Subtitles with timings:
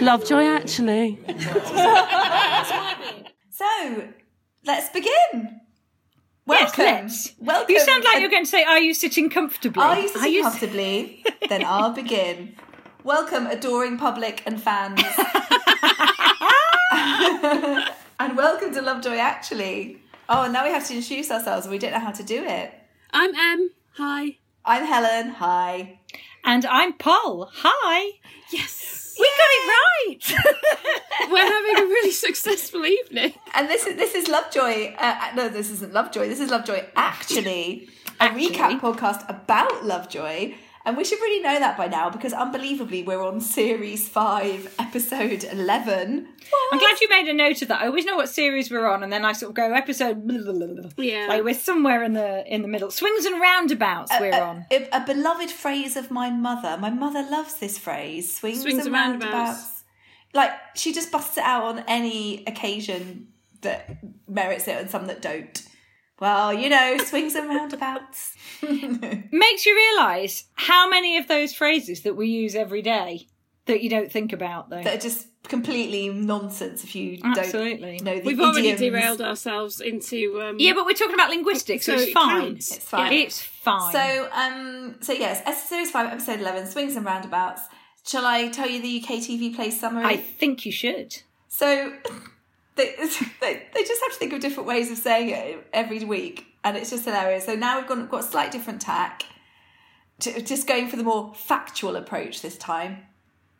[0.00, 1.18] Lovejoy, actually.
[3.50, 4.04] So,
[4.64, 5.60] let's begin.
[6.48, 6.84] Yes, Welcome.
[6.84, 7.32] let's.
[7.40, 7.74] Welcome.
[7.74, 10.42] You sound like you're going to say, "Are you sitting comfortably?" Are you sitting s-
[10.44, 11.24] comfortably?
[11.48, 12.54] then I'll begin.
[13.02, 15.00] Welcome, adoring public and fans.
[18.20, 20.02] and welcome to Lovejoy, actually.
[20.28, 22.42] Oh, and now we have to introduce ourselves and we don't know how to do
[22.42, 22.72] it.
[23.12, 23.70] I'm Em.
[23.96, 24.38] Hi.
[24.64, 25.34] I'm Helen.
[25.34, 26.00] Hi.
[26.44, 27.48] And I'm Paul.
[27.52, 28.10] Hi.
[28.52, 29.14] Yes.
[29.18, 31.30] We got it right.
[31.30, 33.34] We're having a really successful evening.
[33.54, 34.94] And this is this is Lovejoy.
[34.98, 36.28] Uh, no, this isn't Lovejoy.
[36.28, 37.88] This is Lovejoy actually,
[38.20, 40.54] a recap podcast about Lovejoy.
[40.86, 45.42] And we should really know that by now because unbelievably we're on series five, episode
[45.42, 46.28] eleven.
[46.70, 47.82] I'm glad you made a note of that.
[47.82, 50.24] I always know what series we're on, and then I sort of go episode.
[50.28, 50.90] Blah, blah, blah, blah.
[51.04, 51.26] Yeah.
[51.28, 52.92] Like we're somewhere in the in the middle.
[52.92, 54.12] Swings and roundabouts.
[54.20, 54.66] we're a, on.
[54.70, 56.76] A, a beloved phrase of my mother.
[56.78, 58.38] My mother loves this phrase.
[58.38, 59.32] Swings, Swings and and roundabouts.
[59.32, 59.84] roundabouts.
[60.34, 63.26] Like she just busts it out on any occasion
[63.62, 65.66] that merits it and some that don't.
[66.18, 68.34] Well, you know, swings and roundabouts.
[68.62, 73.26] Makes you realise how many of those phrases that we use every day
[73.66, 74.82] that you don't think about, though.
[74.82, 77.98] that are just completely nonsense if you Absolutely.
[77.98, 80.40] don't know the We've already derailed ourselves into.
[80.40, 82.40] Um, yeah, but we're talking about linguistics, so, So it's it fine.
[82.40, 82.76] counts.
[82.76, 83.12] It's fine.
[83.12, 83.92] It's fine.
[83.92, 87.62] So, um, so yes, S- series five, episode eleven, swings and roundabouts.
[88.06, 90.04] Shall I tell you the UK TV play summary?
[90.04, 91.22] I think you should.
[91.48, 91.92] So
[92.76, 92.94] they,
[93.40, 96.76] they they just have to think of different ways of saying it every week, and
[96.76, 97.46] it's just hilarious.
[97.46, 99.24] So now we've got, got a slight different tack,
[100.20, 102.98] to, just going for the more factual approach this time.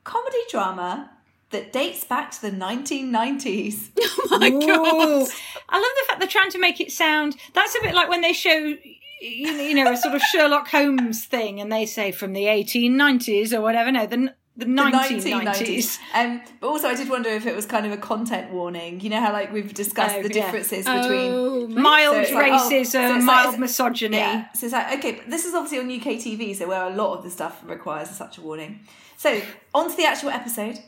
[0.05, 1.11] Comedy drama
[1.51, 3.91] that dates back to the 1990s.
[4.29, 5.29] Oh my god.
[5.69, 7.37] I love the fact they're trying to make it sound.
[7.55, 8.75] That's a bit like when they show,
[9.21, 12.47] you know, you know, a sort of Sherlock Holmes thing, and they say from the
[12.47, 13.93] 1890s or whatever.
[13.93, 15.99] No, the the 1990s.
[16.15, 19.01] Um, but also, I did wonder if it was kind of a content warning.
[19.01, 20.45] You know how like we've discussed Oh, the yeah.
[20.45, 24.17] differences between Oh, Mild So it's like, oh, racism, so it's like- mild misogyny.
[24.17, 24.53] Yeah.
[24.53, 27.19] So it's like, okay, but this is obviously on UK TV, so where a lot
[27.19, 28.81] of the stuff requires such a warning.
[29.19, 29.41] So,
[29.75, 30.79] on to the actual episode.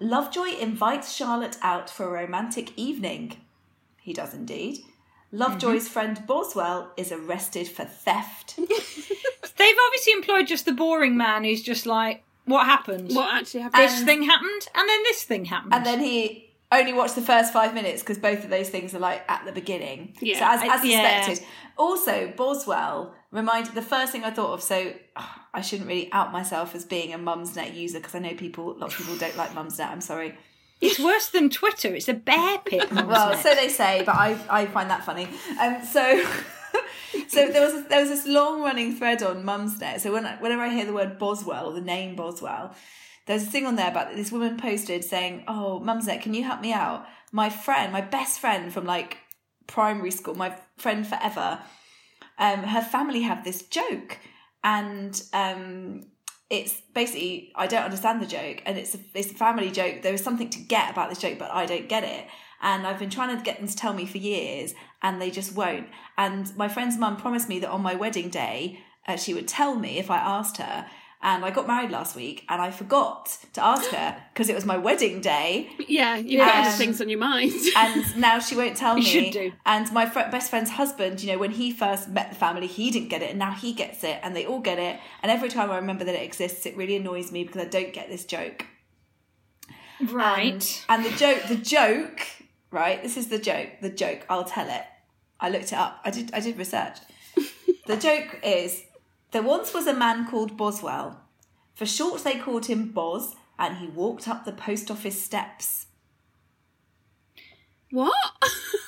[0.00, 3.36] Lovejoy invites Charlotte out for a romantic evening.
[4.00, 4.78] He does indeed.
[5.30, 8.56] Lovejoy's friend Boswell is arrested for theft.
[8.58, 13.12] They've obviously employed just the boring man who's just like, what happened?
[13.14, 13.82] What actually happened?
[13.84, 15.74] this thing happened, and then this thing happened.
[15.74, 18.98] and then he only watched the first five minutes because both of those things are
[18.98, 20.14] like at the beginning.
[20.20, 20.38] Yeah.
[20.38, 21.24] So as, as Yeah.
[21.24, 21.46] suspected.
[21.76, 24.62] Also, Boswell reminded the first thing I thought of.
[24.62, 24.92] So
[25.52, 28.94] I shouldn't really out myself as being a Mumsnet user because I know people, lots
[28.94, 29.88] of people don't like Mumsnet.
[29.88, 30.36] I'm sorry.
[30.80, 31.94] it's worse than Twitter.
[31.94, 32.90] It's a bear pit.
[32.92, 35.28] Well, so they say, but I I find that funny.
[35.60, 36.24] Um, so.
[37.28, 40.00] So there was there was this long running thread on Mumsnet.
[40.00, 42.74] So when I, whenever I hear the word Boswell, or the name Boswell,
[43.26, 46.60] there's a thing on there about this woman posted saying, "Oh, Mumsnet, can you help
[46.60, 47.06] me out?
[47.32, 49.18] My friend, my best friend from like
[49.66, 51.60] primary school, my friend forever,
[52.38, 54.18] um, her family have this joke,
[54.62, 56.02] and um,
[56.50, 60.02] it's basically I don't understand the joke, and it's a, it's a family joke.
[60.02, 62.26] There is something to get about this joke, but I don't get it.
[62.60, 64.74] And I've been trying to get them to tell me for years,
[65.04, 65.86] and they just won't.
[66.18, 69.76] And my friend's mum promised me that on my wedding day, uh, she would tell
[69.76, 70.86] me if I asked her.
[71.26, 74.66] And I got married last week, and I forgot to ask her because it was
[74.66, 75.70] my wedding day.
[75.88, 77.52] yeah, you've got other Um, things on your mind.
[77.76, 79.02] and now she won't tell me.
[79.02, 79.52] should do.
[79.64, 82.90] And my fr- best friend's husband, you know, when he first met the family, he
[82.90, 85.00] didn't get it, and now he gets it, and they all get it.
[85.22, 87.94] And every time I remember that it exists, it really annoys me because I don't
[87.94, 88.66] get this joke.
[90.12, 90.84] right.
[90.88, 92.20] And, and the joke, the joke,
[92.70, 93.02] right?
[93.02, 93.68] This is the joke.
[93.80, 94.26] The joke.
[94.28, 94.84] I'll tell it.
[95.40, 96.00] I looked it up.
[96.04, 96.32] I did.
[96.32, 96.98] I did research.
[97.86, 98.84] the joke is
[99.32, 101.20] there once was a man called Boswell.
[101.74, 105.86] For short, they called him Boz, and he walked up the post office steps.
[107.90, 108.14] what?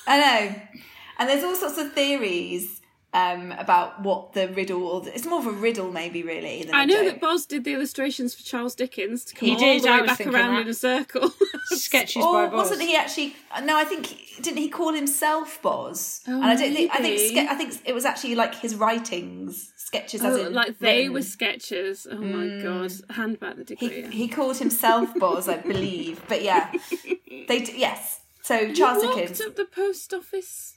[0.07, 0.81] I know.
[1.19, 2.81] And there's all sorts of theories
[3.15, 6.65] um, about what the riddle, or the, it's more of a riddle, maybe really.
[6.65, 7.13] Than a I know joke.
[7.15, 10.01] that Boz did the illustrations for Charles Dickens to come He all did, the way
[10.03, 10.61] was back around that.
[10.63, 11.33] in a circle.
[11.71, 12.71] Sketches Or by Boz.
[12.71, 13.35] wasn't he actually?
[13.63, 16.23] No, I think didn't he call himself Boz?
[16.29, 18.75] Oh, and I don't think I think ske- I think it was actually like his
[18.75, 21.13] writings, sketches as Oh, in like they written.
[21.15, 22.07] were sketches.
[22.11, 22.93] Oh my god!
[23.11, 24.11] Hand back the He, degree.
[24.15, 26.21] he called himself Boz, I believe.
[26.29, 26.71] But yeah,
[27.49, 28.21] they d- yes.
[28.43, 29.41] So Charles He walked Dickens.
[29.41, 30.76] up the post office.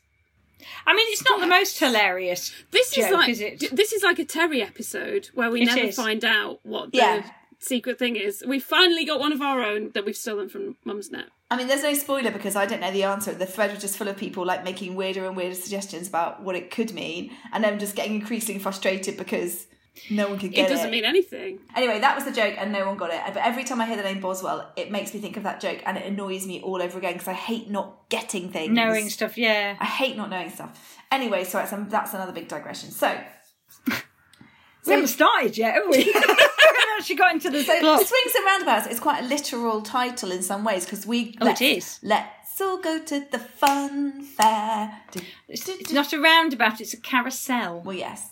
[0.86, 2.52] I mean, it's not the most hilarious.
[2.72, 3.76] This is like is it?
[3.76, 5.96] this is like a Terry episode where we It never is.
[5.96, 7.30] find out what the Yeah.
[7.60, 11.26] secret thing is we finally got one of our own that we've stolen from Mumsnet.
[11.52, 13.34] I mean, there's no spoiler because I don't know the answer.
[13.34, 16.56] The thread was just full of people like making weirder and weirder suggestions about what
[16.56, 19.66] it could mean, and then just getting increasingly frustrated because
[20.10, 20.76] no one could get It it.
[20.76, 21.60] doesn't mean anything.
[21.76, 23.22] Anyway, that was the joke, and no one got it.
[23.34, 25.82] But every time I hear the name Boswell, it makes me think of that joke,
[25.86, 28.72] and it annoys me all over again because I hate not getting things.
[28.72, 29.76] Knowing stuff, yeah.
[29.80, 30.98] I hate not knowing stuff.
[31.12, 32.92] Anyway, so that's, that's another big digression.
[32.92, 33.20] So,
[34.86, 35.98] We haven't started yet, have we?
[36.06, 36.38] we haven't
[36.98, 38.00] actually got into the so plot.
[38.06, 41.36] Swings and Roundabouts is quite a literal title in some ways because we.
[41.42, 42.00] Oh, it is.
[42.02, 45.02] Let's all go to the fun fair.
[45.48, 47.82] It's, it's not a roundabout; it's a carousel.
[47.82, 48.32] Well, yes.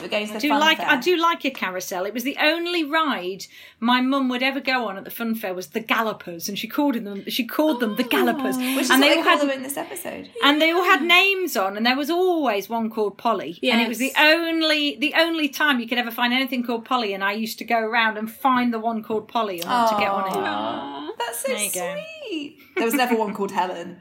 [0.00, 0.88] So we're going to the I do fun like fair.
[0.88, 2.04] I do like a carousel.
[2.06, 3.46] It was the only ride
[3.78, 6.66] my mum would ever go on at the fun fair was the gallopers, and she
[6.66, 9.40] called them she called them the gallopers, Which and what they they all call had
[9.40, 10.30] them in this episode.
[10.42, 13.88] and they all had names on, and there was always one called Polly, and it
[13.88, 17.32] was the only the only time you could ever find anything called Polly, and I
[17.32, 20.26] used to go around and find the one called Polly and want to get on
[20.26, 20.36] it.
[20.36, 21.10] Aw.
[21.18, 22.02] That's so There you go.
[22.28, 22.58] sweet.
[22.76, 24.00] There was never one called Helen.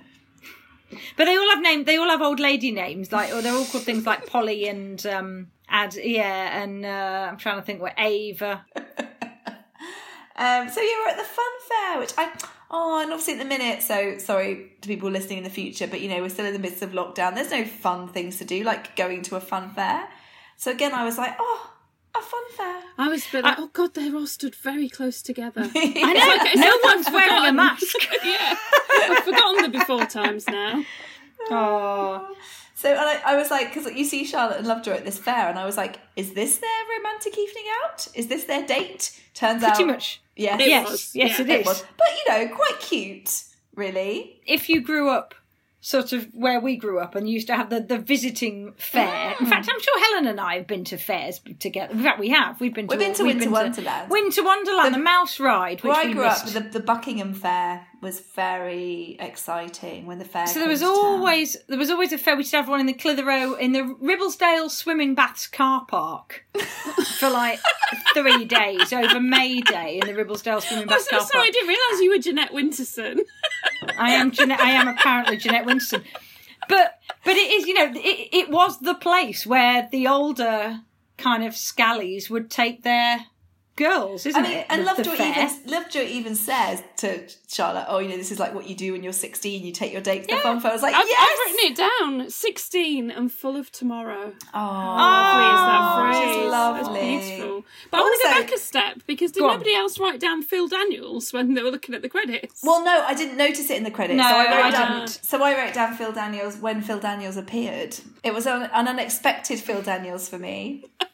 [1.18, 1.86] But they all have names.
[1.86, 5.06] They all have old lady names, like or they're all called things like Polly and
[5.06, 8.66] um, Ad, yeah, and uh, I'm trying to think what Ava.
[10.40, 12.32] Um, so yeah, we're at the fun fair, which I
[12.72, 13.84] oh, and obviously at the minute.
[13.84, 16.60] So sorry to people listening in the future, but you know we're still in the
[16.60, 17.36] midst of lockdown.
[17.36, 20.08] There's no fun things to do like going to a fun fair.
[20.56, 21.74] So again, I was like, oh,
[22.16, 22.82] a fun fair.
[22.98, 25.70] I was a bit like, oh god, they're all stood very close together.
[25.76, 27.96] I know It's no like I've one's wearing a mask.
[28.24, 28.56] yeah,
[29.10, 30.86] I've forgotten the before times now.
[31.52, 32.36] Oh,
[32.76, 35.50] So and I, I was like, because you see Charlotte and Lovejoy at this fair,
[35.50, 38.08] and I was like, is this their romantic evening out?
[38.16, 39.20] Is this their date?
[39.34, 40.22] Turns out, pretty much.
[40.36, 41.46] yes, It Yes, was, yes, yeah.
[41.46, 41.66] it it is.
[41.68, 41.86] was.
[41.98, 43.44] But you know, quite cute,
[43.76, 44.42] really.
[44.46, 45.36] If you grew up
[45.82, 49.08] sort of where we grew up and used to have the, the visiting fair.
[49.36, 49.40] Mm.
[49.42, 51.94] In fact, I'm sure Helen and I have been to fairs together.
[51.94, 52.60] In fact, we have.
[52.60, 54.10] We've been to We've been to we've Winter Wonderland.
[54.12, 56.48] Winter Wonderland, the, mouse ride, which Where I grew missed.
[56.58, 60.48] up, the, the Buckingham Fair was very exciting when the fair.
[60.48, 60.96] So there was to town.
[60.96, 62.36] always there was always a fair.
[62.36, 66.46] We used to have one in the Clitheroe in the Ribblesdale swimming baths car park
[67.20, 67.60] for like
[68.14, 71.52] three days over May Day in the Ribblesdale swimming I'm baths so car sorry, I
[71.52, 73.20] didn't realise you were Jeanette Winterson.
[73.98, 76.04] I am Jeanette, I am apparently Jeanette Winterson.
[76.68, 80.82] but but it is you know it, it was the place where the older
[81.18, 83.26] kind of scallies would take their
[83.80, 84.66] girls, isn't I mean, it?
[84.70, 88.40] and The- the Lovejoy even Lovejoy even says to Charlotte, "Oh, you know, this is
[88.40, 89.66] like what you do when you're 16.
[89.66, 91.72] You take your date to the fun fair." I was like, I've, "Yes." I've written
[91.72, 92.30] it down.
[92.30, 94.34] 16 and full of tomorrow.
[94.54, 96.20] Oh, Lovely is that Oh, phrase.
[96.20, 97.16] which is lovely.
[97.18, 97.66] That's beautiful.
[97.92, 99.54] But I want to go back a step because did Go on.
[99.54, 102.62] nobody else write down Phil Daniels when they were looking at the credits?
[102.64, 104.18] Well, no, I didn't notice it in the credits.
[104.18, 105.00] No, so I wrote I down.
[105.00, 105.20] didn't.
[105.24, 107.96] So I wrote down Phil Daniels when Phil Daniels appeared.
[108.24, 110.86] It was an, an unexpected Phil Daniels for me.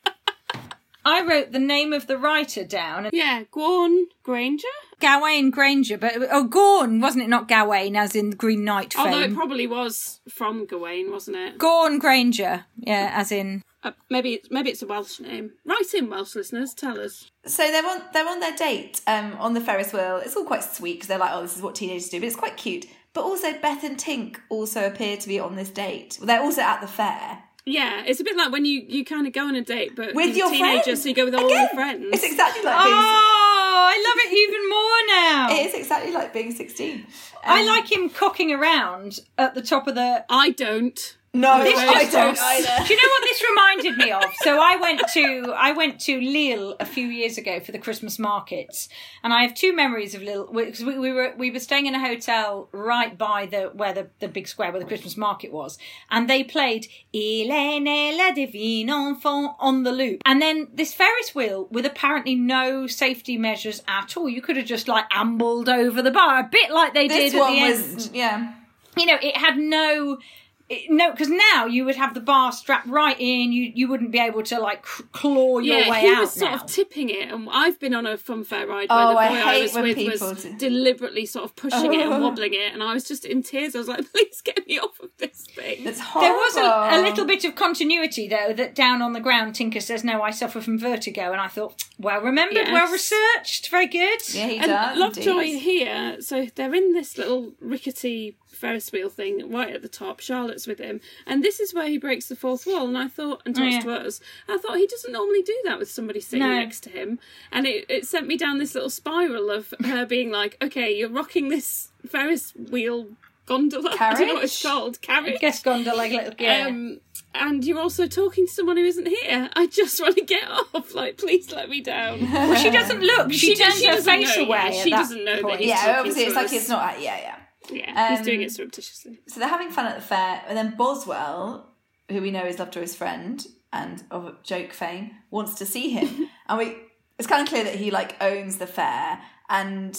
[1.06, 3.10] I wrote the name of the writer down.
[3.13, 4.68] yeah, Gwaun Grainger.
[5.00, 7.28] Gawain Grainger, but oh, Gorn wasn't it?
[7.28, 9.06] Not Gawain, as in Green Knight fame.
[9.07, 11.57] Although it probably was from Gawain, wasn't it?
[11.57, 15.52] Gorn Grainger, yeah, as in Uh, maybe it's maybe it's a Welsh name.
[15.63, 16.74] Write in, Welsh listeners.
[16.74, 17.30] Tell us.
[17.46, 20.18] So they're on they're on their date um, on the Ferris wheel.
[20.24, 22.36] It's all quite sweet because they're like, "Oh, this is what teenagers do," but it's
[22.36, 22.88] quite cute.
[23.13, 26.18] But also, Beth and Tink also appear to be on this date.
[26.22, 29.33] They're also at the fair Yeah, it's a bit like when you, you kind of
[29.33, 31.01] go on a date, but with your a teenager, friends.
[31.01, 32.06] so you go with all Again, your friends.
[32.13, 32.95] It's exactly like being.
[32.95, 35.47] Oh, I love it even more now.
[35.63, 37.07] It is exactly like being sixteen.
[37.44, 40.25] I Um, like him cocking around at the top of the.
[40.29, 41.17] I don't.
[41.35, 42.87] No, This I is don't either.
[42.87, 44.23] Do you know what this reminded me of?
[44.37, 48.18] So I went to I went to Lille a few years ago for the Christmas
[48.18, 48.87] markets,
[49.23, 51.95] and I have two memories of Lille because we, we were we were staying in
[51.95, 55.77] a hotel right by the where the, the big square where the Christmas market was,
[56.09, 60.94] and they played Il est né le divin enfant on the loop, and then this
[60.94, 64.30] Ferris wheel with apparently no safety measures at all.
[64.30, 67.39] You could have just like ambled over the bar, a bit like they This did
[67.39, 68.54] at one the was end yeah.
[68.97, 70.19] you know, it had no.
[70.68, 73.52] It, no, because now you would have the bar strapped right in.
[73.52, 76.52] You you wouldn't be able to like claw your Yeah, way he out was sort
[76.52, 76.57] now.
[76.57, 79.54] of tipping it, and I've been on a funfair ride Oh, where the boy I,
[79.54, 82.14] hate was with was do- deliberately sort of pushing it Oh.
[82.14, 83.76] and wobbling it, and I was just in tears.
[83.76, 87.00] I was like, "Please get me off of this thing." It's there was a, a
[87.00, 88.52] little bit of continuity though.
[88.54, 91.84] That down on the ground, Tinker says, "No, I suffer from vertigo," and I thought,
[92.00, 92.72] well remembered, Yes.
[92.74, 94.19] well researched, very good.
[94.34, 94.98] Yeah, he and does.
[94.98, 95.60] Lovejoy indeed.
[95.60, 100.19] here, so they're in this little rickety Ferris wheel thing right at the top.
[100.19, 102.88] Charlotte's with him, and this is where he breaks the fourth wall.
[102.88, 103.81] And I thought, and talks Oh, yeah.
[103.81, 106.56] to us, I thought he doesn't normally do that with somebody sitting No.
[106.56, 107.19] next to him,
[107.52, 111.09] and it, it sent me down this little spiral of her being like, "Okay, you're
[111.09, 113.07] rocking this Ferris wheel
[113.45, 113.95] gondola.
[114.00, 115.02] I don't know what it's called.
[115.02, 115.40] Carriage.
[115.40, 116.68] Guess gondola, like little yeah.
[116.68, 117.00] Um,
[117.38, 119.50] and you're also talking to someone who isn't here.
[119.57, 120.95] I just want to get off.
[120.95, 122.21] Like, please let me down.
[122.31, 123.33] well, she doesn't look.
[123.33, 124.80] She, She- turns she her doesn't face away.
[124.81, 127.02] she that doesn't know he's- Yeah, obviously it's like it's not.
[127.02, 127.35] Yeah, yeah.
[127.69, 129.19] Yeah, he's doing Um, it surreptitiously.
[129.28, 131.69] So they're having fun at the fair, and then Boswell,
[132.10, 136.57] who we know is Lovejoy's friend and of joke fame, wants to see him, and
[136.57, 136.78] we.
[137.18, 139.98] It's kind of clear that he like owns the fair, and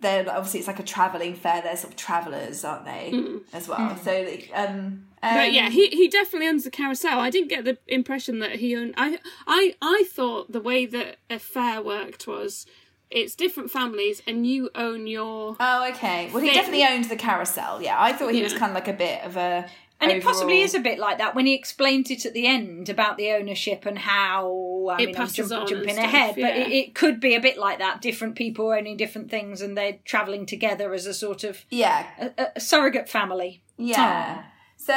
[0.00, 1.60] they're obviously it's like a traveling fair.
[1.60, 3.40] They're sort of travellers, aren't they?
[3.52, 3.94] As well.
[3.98, 5.34] So like, um, Mm.
[5.34, 7.18] But um, yeah, he, he definitely owns the carousel.
[7.18, 8.94] I didn't get the impression that he owned.
[8.96, 12.66] I I I thought the way that a fair worked was,
[13.10, 15.56] it's different families and you own your.
[15.60, 16.28] Oh, okay.
[16.32, 16.56] Well, he Thing.
[16.56, 17.80] definitely owned the carousel.
[17.82, 18.58] Yeah, I thought he was Yeah.
[18.58, 19.68] kind of like a bit of a.
[19.98, 22.46] And it possibly overall- is a bit like that when he explains it at the
[22.46, 25.98] end about the ownership and how I It mean I'm passes jump, on jumping and
[25.98, 26.66] stuff, ahead, but yeah.
[26.66, 28.02] it, it could be a bit like that.
[28.02, 32.48] Different people owning different things, and they're travelling together as a sort of Yeah, a,
[32.56, 33.62] a surrogate family.
[33.78, 34.42] Yeah.
[34.76, 34.92] So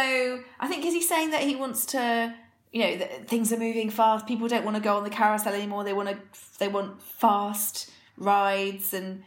[0.59, 2.35] I think is he saying that he wants to,
[2.73, 4.27] you know, that things are moving fast.
[4.27, 5.83] People don't want to go on the carousel anymore.
[5.85, 6.17] They want to,
[6.59, 9.23] they want fast rides and.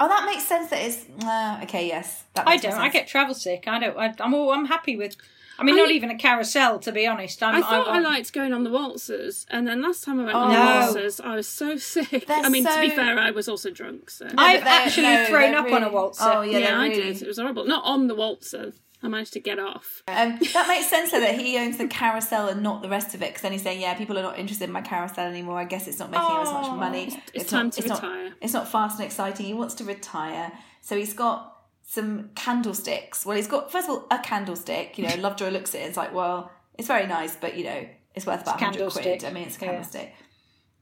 [0.00, 0.70] Oh, that makes sense.
[0.70, 1.86] That is uh, okay.
[1.86, 2.80] Yes, that I makes more don't.
[2.80, 3.64] I get travel sick.
[3.68, 3.96] I don't.
[3.96, 4.52] I, I'm all.
[4.52, 5.16] I'm happy with.
[5.58, 7.40] I mean, not even a carousel, to be honest.
[7.42, 10.24] I'm, I thought I, I'm- liked going on the waltzers, and then last time I
[10.24, 10.54] went on Oh.
[10.54, 12.26] the waltzers, I was so sick.
[12.26, 14.10] They're I mean, to be fair, I was also drunk.
[14.10, 16.24] So I've actually no, thrown they're up on a waltzer.
[16.24, 17.22] Oh yeah, yeah, they're I really- did.
[17.22, 17.64] It was horrible.
[17.66, 18.72] Not on the waltzer.
[19.02, 20.02] I managed to get off.
[20.06, 23.22] Um, that makes sense though that he owns the carousel and not the rest of
[23.22, 23.30] it.
[23.30, 25.58] Because then he's saying, yeah, people are not interested in my carousel anymore.
[25.58, 26.76] I guess it's not making him as much Oh.
[26.76, 27.20] money.
[27.34, 28.32] It's time not, to it's not- retire.
[28.40, 29.46] it's not fast and exciting.
[29.46, 30.52] He wants to retire.
[30.82, 31.48] So he's got
[31.84, 33.26] some candlesticks.
[33.26, 34.96] Well, he's got first of all a candlestick.
[34.98, 35.82] You know, Lovejoy looks at it.
[35.82, 38.90] and It's like, well, it's very nice, but you know, it's worth about a hundred
[38.92, 39.24] quid.
[39.24, 39.66] I mean, it's a Yeah.
[39.66, 40.14] candlestick.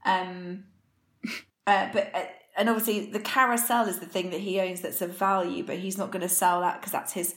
[0.05, 0.65] Um,
[1.67, 2.23] uh, but uh,
[2.57, 5.97] and obviously the carousel is the thing that he owns that's of value, but he's
[5.97, 7.35] not going to sell that because that's his.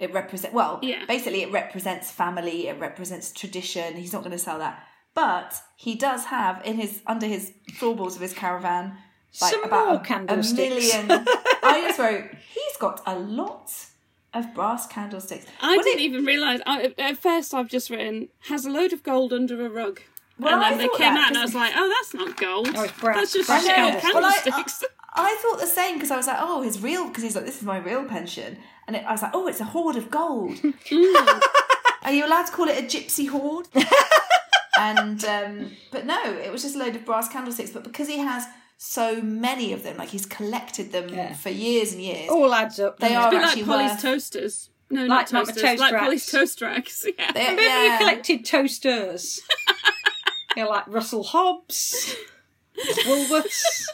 [0.00, 1.04] It represent well, Yeah.
[1.06, 2.68] basically it represents family.
[2.68, 3.94] It represents tradition.
[3.96, 4.82] He's not going to sell that,
[5.14, 8.96] but he does have in his under his floorboards of his caravan
[9.40, 11.06] like Some about more a, a million.
[11.62, 13.70] I just wrote he's got a lot
[14.32, 15.46] of brass candlesticks.
[15.60, 16.60] I When didn't it- even realise.
[16.66, 20.00] I- At first, I've just written has a load of gold under a rug.
[20.38, 22.36] Well, and I then they came that, out, and i was like, "Oh, that's not
[22.38, 22.70] gold.
[22.74, 24.14] Oh, it's brass- that's just brass shit candlesticks.
[24.14, 27.24] Well, I- candlesticks." I thought the same because I was like, oh, his real because
[27.24, 28.56] he's like, this is my real pension,
[28.90, 30.58] and it, I was like, oh, it's a hoard of gold.
[32.02, 33.68] Are you allowed to call it a gypsy hoard?
[34.80, 37.70] and um, but no, it was just a load of brass candlesticks.
[37.70, 38.46] But because he has
[38.78, 41.34] so many of them, like he's collected them Yeah.
[41.34, 42.28] for years and years.
[42.30, 42.98] all adds up.
[42.98, 43.28] They are it?
[43.28, 44.70] A bit actually like Polly's worth- toasters.
[44.90, 45.62] No, Like- not like the toasters.
[45.62, 46.04] toast like racks.
[46.04, 47.06] Polly's toast racks.
[47.16, 47.30] Yeah.
[47.32, 47.92] They- Remember yeah.
[47.92, 49.40] you collected toasters?
[50.56, 52.16] You're like Russell Hobbs,
[53.06, 53.86] Woolworths.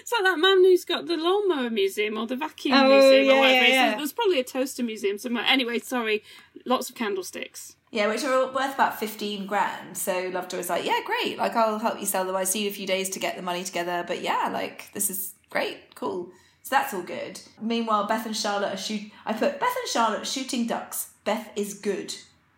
[0.00, 3.32] It's like that man who's got the lawnmower museum or the vacuum Oh, museum yeah,
[3.32, 3.66] or whatever.
[3.66, 3.96] yeah, yeah.
[3.96, 5.44] There's, probably a toaster museum somewhere.
[5.46, 6.22] Anyway, sorry.
[6.66, 7.76] Lots of candlesticks.
[7.90, 9.96] Yeah, which are all worth about 15 grand.
[9.96, 11.38] So Lovejoy was like, yeah, great.
[11.38, 12.36] Like, I'll help you sell them.
[12.36, 14.04] I see you a few days to get the money together.
[14.06, 15.94] But yeah, like, this is great.
[15.94, 16.30] Cool.
[16.62, 17.40] So that's all good.
[17.60, 19.10] Meanwhile, Beth and Charlotte are shoot.
[19.24, 21.08] I put Beth and Charlotte shooting ducks.
[21.24, 22.14] Beth is good.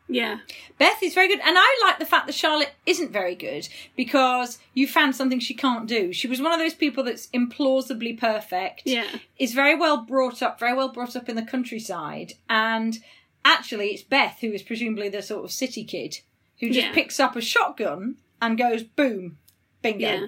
[0.08, 0.38] Yeah.
[0.78, 4.58] Beth is very good, and I like the fact that Charlotte isn't very good because
[4.74, 6.12] you found something she can't do.
[6.12, 8.82] She was one of those people that's implausibly perfect.
[8.84, 9.06] Yeah.
[9.38, 12.98] is very well brought up, very well brought up in the countryside, and
[13.44, 16.18] actually, it's Beth who is presumably the sort of city kid
[16.60, 16.92] who just Yeah.
[16.92, 19.38] picks up a shotgun and goes boom,
[19.82, 19.98] bingo.
[20.06, 20.26] Yeah.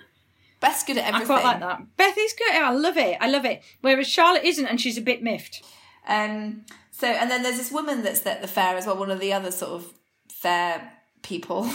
[0.60, 1.14] Beth's good at everything.
[1.30, 1.42] I everything.
[1.42, 1.96] quite like that.
[1.98, 2.54] Beth is good.
[2.56, 3.18] I love it.
[3.20, 3.62] I love it.
[3.82, 5.62] Whereas Charlotte isn't, and she's a bit miffed.
[6.08, 6.64] Um,
[6.96, 9.32] so, and then there's this woman that's at the fair as well, one of the
[9.32, 9.92] other sort of
[10.28, 11.68] fair people.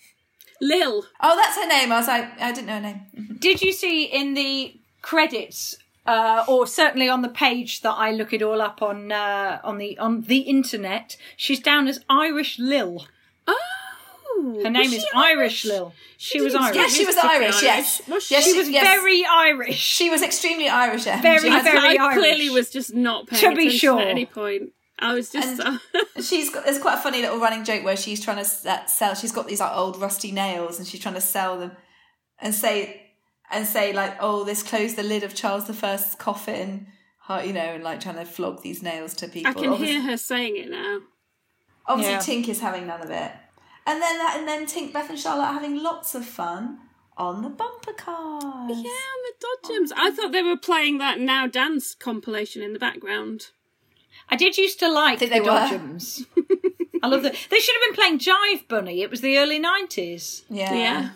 [0.60, 1.04] Lil.
[1.22, 1.90] oh, that's her name.
[1.92, 3.36] I was like, I didn't know her name.
[3.38, 8.34] Did you see in the credits, uh, or certainly on the page that I look
[8.34, 11.16] it all up on uh, on the on the internet?
[11.36, 13.06] She's down as Irish Lil.
[14.48, 14.62] Oh.
[14.62, 15.92] Her name is she Irish Lil.
[16.18, 16.76] She, was Irish.
[16.76, 18.02] Yes, she was particularly Irish, yes.
[18.08, 18.34] Was she?
[18.34, 18.82] Yes, She was yes.
[18.84, 19.76] very Irish.
[19.76, 21.06] She was extremely Irish.
[21.06, 21.20] Em.
[21.20, 22.18] Very, She had- very- I Irish.
[22.18, 24.00] clearly was just not paying To be attention sure.
[24.00, 24.72] at any point.
[24.98, 25.60] I was just.
[25.60, 25.80] And-
[26.24, 29.14] She's got there's quite a funny little running joke where she's trying to sell.
[29.14, 31.72] She's got these like old rusty nails, and she's trying to sell them,
[32.38, 33.02] and say
[33.50, 36.86] and say like, "Oh, this closed the lid of Charles I's coffin,"
[37.28, 39.50] uh, you know, and like trying to flog these nails to people.
[39.50, 41.00] I can obviously, hear her saying it now.
[41.86, 42.42] obviously Yeah.
[42.42, 43.32] Tink is having none of it,
[43.86, 46.78] and then that, and then Tink, Beth, and Charlotte are having lots of fun
[47.16, 48.42] on the bumper cars.
[48.68, 49.92] Yeah, and the Dodgems.
[49.96, 53.48] I thought they were playing that Now Dance compilation in the background.
[54.28, 55.26] I did used to like the.
[55.26, 56.26] Dodgems.
[57.02, 57.34] I love that.
[57.50, 59.02] They should have been playing Jive Bunny.
[59.02, 60.44] It was the early nineties.
[60.50, 60.74] Yeah.
[60.74, 61.10] Yeah.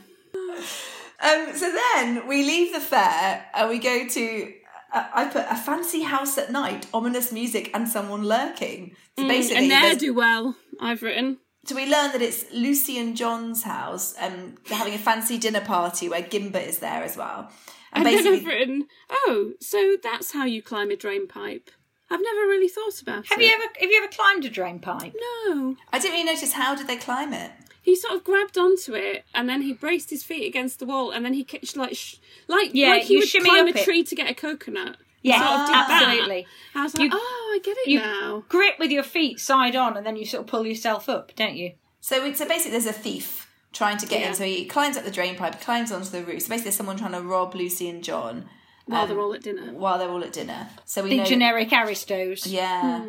[1.23, 4.53] Um, so then we leave the fair and we go to
[4.93, 8.97] uh, I put a fancy house at night, ominous music, and someone lurking.
[9.19, 10.57] So basically, and ne'er there's- do well.
[10.81, 11.39] I've written.
[11.71, 15.61] So we learn that it's Lucy and John's house, and they're having a fancy dinner
[15.61, 17.51] party where Gimbert is there as well.
[17.93, 21.71] And, And then basically, I've written, oh, so that's how you climb a drain pipe.
[22.11, 23.45] I've never really thought about Have it.
[23.47, 25.15] you ever have you ever climbed a drain pipe?
[25.47, 25.77] No.
[25.93, 27.53] I didn't really notice how did they climb it.
[27.83, 31.11] He sort of grabbed onto it, and then he braced his feet against the wall,
[31.13, 32.17] and then he ki- like sh-
[32.49, 33.85] like Yeah, like he you would climb a it.
[33.85, 34.97] tree to get a coconut.
[35.23, 36.03] Yeah, Sort of did that.
[36.03, 36.47] absolutely.
[36.75, 38.45] I was like, You- oh, I get it You now.
[38.49, 41.57] grip with your feet side on, and then you sort of pull yourself up, don't
[41.57, 41.73] you?
[42.01, 44.29] So, we, so basically, there's a thief trying to get Yeah.
[44.29, 44.35] in.
[44.35, 46.43] So he climbs up the drain pipe, climbs onto the roof.
[46.43, 48.49] So basically, there's someone trying to rob Lucy and John
[48.87, 49.73] While they're all at dinner.
[49.75, 50.69] while they're all at dinner.
[50.87, 52.47] So we The know, generic aristos.
[52.47, 53.05] yeah.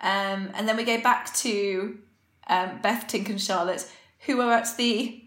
[0.00, 1.98] Um, and then we go back to
[2.46, 5.24] um, Beth, Tink, and Charlotte, who are at the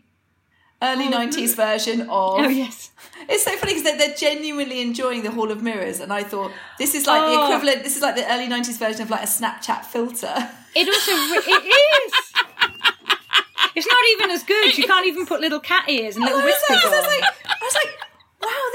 [0.82, 2.10] early Hall 90s version of.
[2.10, 2.90] Oh yes.
[3.30, 6.52] It's so funny because they're, they're genuinely enjoying the Hall of Mirrors, and I thought
[6.80, 7.44] this is like the Oh.
[7.46, 7.84] equivalent.
[7.84, 10.34] This is like the early '90s version of like a Snapchat filter.
[10.76, 11.12] It also
[11.52, 12.34] it is.
[13.76, 14.78] It's not even as good.
[14.78, 17.76] You can't even put little cat ears and little whiskers I was like, I was
[17.76, 18.00] like,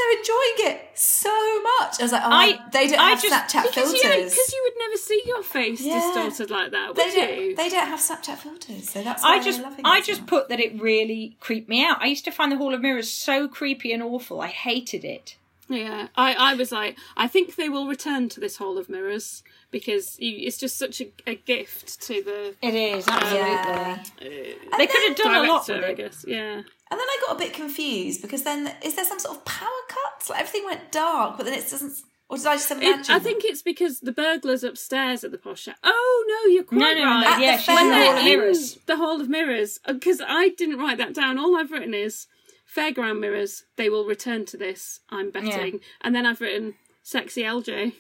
[0.09, 2.01] they're enjoying it so much.
[2.01, 4.31] I was like, oh, I- they don't I have just- Snapchat Because filters.
[4.33, 6.01] because you would never see your face Yeah.
[6.01, 7.55] distorted like that, would they you?
[7.55, 7.57] don't.
[7.57, 10.21] They don't have Snapchat filters, so that's why I just loving I it so just
[10.23, 10.31] much.
[10.31, 11.99] put that it really creeped me out.
[12.01, 14.41] I used to find the Hall of Mirrors so creepy and awful.
[14.41, 15.37] I hated it.
[15.69, 19.43] Yeah, I, I was like, I think they will return to this Hall of Mirrors
[19.73, 23.51] because you, it's just such a, a gift to the It is absolutely.
[23.51, 23.99] Yeah.
[24.73, 26.25] uh, They could have done a lot director, with I guess.
[26.29, 26.63] Yeah.
[26.91, 29.69] And then I got a bit confused because then is there some sort of power
[29.89, 30.29] cut?
[30.31, 31.95] Like everything went dark, but then it doesn't.
[32.29, 33.01] Or did I just imagine?
[33.01, 35.79] It, I think it's because the burglars upstairs at the posh shack.
[35.85, 37.27] Oh no, you're quite No, no, no, right.
[37.27, 38.05] At yeah, the she's in the fair.
[38.05, 38.79] Hall of in Mirrors.
[38.87, 41.39] the Hall of Mirrors, uh, because I didn't write that down.
[41.39, 42.27] All I've written is
[42.73, 43.65] fairground mirrors.
[43.77, 45.01] They will return to this.
[45.11, 47.93] I'm betting, and then I've written sexy LJ.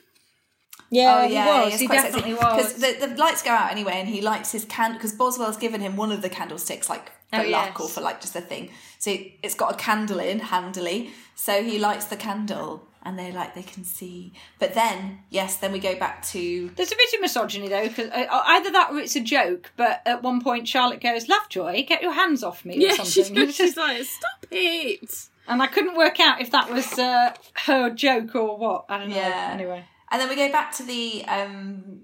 [0.90, 1.73] Yeah, Oh yeah, he was.
[1.73, 2.99] it's He definitely Because was.
[3.00, 4.99] the, the lights go out anyway, and he lights his candle.
[4.99, 7.80] Because Boswell's given him one of the candlesticks, like for Oh, luck yes.
[7.80, 8.71] or for like just a thing.
[8.99, 11.11] So it's got a candle in handily.
[11.35, 14.33] So he lights the candle, and they like they can see.
[14.59, 18.11] But then, yes, then we go back to There's a bit of misogyny though, because
[18.11, 19.71] uh, either that or it's a joke.
[19.76, 23.50] But at one point, Charlotte goes, "Lovejoy, get your hands off me," Yeah, she's, something.
[23.50, 25.28] She's like, stop it.
[25.47, 27.34] and I couldn't work out if that was uh,
[27.67, 28.86] her joke or what.
[28.89, 29.17] I don't know.
[29.17, 29.50] Yeah.
[29.52, 32.00] Anyway, And then we go back to the um,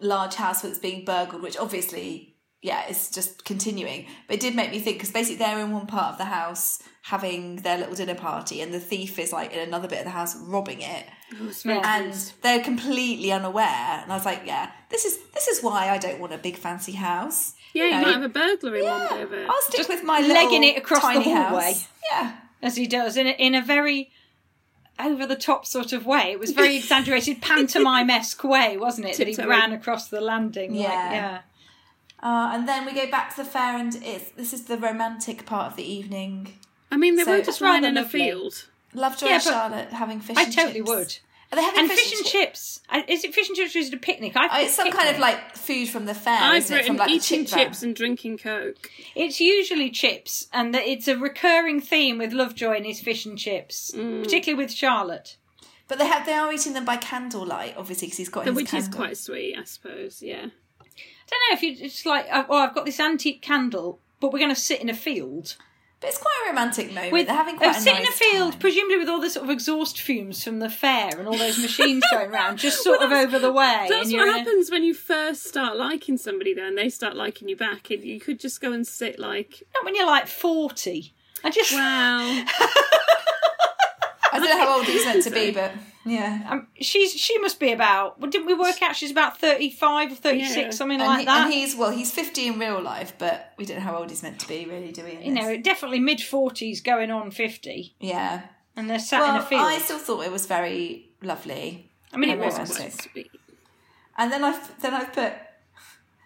[0.00, 2.35] large house that's being burgled, which obviously,
[2.66, 4.06] yeah, it's just continuing.
[4.26, 6.82] But it did make me think because basically they're in one part of the house
[7.02, 10.10] having their little dinner party, and the thief is like in another bit of the
[10.10, 11.04] house robbing it,
[11.40, 11.80] Oh, Yeah.
[11.96, 14.00] and they're completely unaware.
[14.02, 16.56] And I was like, yeah, this is this is why I don't want a big
[16.56, 17.54] fancy house.
[17.72, 19.48] yeah, you know, might have a burglar in one bit of it.
[19.48, 21.72] I'll stick Just with my legging it across the hallway.
[21.74, 21.88] House.
[22.10, 22.36] Yeah.
[22.62, 24.10] as he does in a, in a very
[24.98, 26.32] over the top sort of way.
[26.32, 29.16] It was very exaggerated pantomime esque way, wasn't it?
[29.18, 30.70] That he ran across the landing.
[30.74, 31.40] like, Yeah.
[32.22, 35.44] Uh, and then we go back to the fair, and it's this is the romantic
[35.46, 36.54] part of the evening.
[36.90, 38.20] I mean, they So- were just lying in a lovely.
[38.20, 38.64] field.
[38.94, 40.36] Lovejoy Yeah, and Charlotte having fish.
[40.38, 40.88] I and totally chips.
[40.88, 41.18] would.
[41.52, 42.80] Are they having And fish, fish and chips.
[42.88, 44.32] Uh, Is it fish and chips or is it a picnic?
[44.36, 47.10] I Oh, it's some kind of like food from the fair, I've written From like
[47.10, 47.66] eating chip van.
[47.66, 48.90] chips and drinking coke.
[49.14, 53.38] It's usually chips, and that it's a recurring theme with Lovejoy and his fish and
[53.38, 54.24] chips, Mm.
[54.24, 55.36] particularly with Charlotte.
[55.86, 58.74] But they have they are eating them by candlelight, obviously, because he's got his Which
[58.74, 60.46] is quite sweet, I suppose, yeah.
[61.26, 64.32] I don't know if you it's like, uh, oh, I've got this antique candle, but
[64.32, 65.56] we're going to sit in a field.
[65.98, 67.10] But it's quite a romantic moment.
[67.12, 68.60] With, They're having quite a sit nice in a field, time.
[68.60, 72.04] presumably with all the sort of exhaust fumes from the fair and all those machines
[72.12, 73.86] going round, just sort of over the way.
[73.88, 77.16] That's what in a- happens when you first start liking somebody, though, and they start
[77.16, 77.90] liking you back.
[77.90, 81.14] And you could just go and sit like, Not when you're like 40.
[81.42, 81.72] I just.
[81.72, 82.44] wow.
[84.32, 85.72] I don't know how old he's meant to be, but
[86.06, 86.46] yeah.
[86.48, 88.18] Um, she's she must be about.
[88.20, 90.70] Well, didn't we work out she's about thirty five or thirty six, Yeah.
[90.70, 91.44] something And, like he- that?
[91.44, 94.22] and he's well, he's fifty in real life, but we don't know how old he's
[94.22, 95.18] meant to be, really, do we?
[95.22, 98.42] you know, definitely mid forties, going on fifty, yeah.
[98.76, 99.62] and they're sat in a field.
[99.62, 101.90] I still thought it was very lovely.
[102.12, 102.56] I mean, it was.
[104.18, 105.32] And then I then I put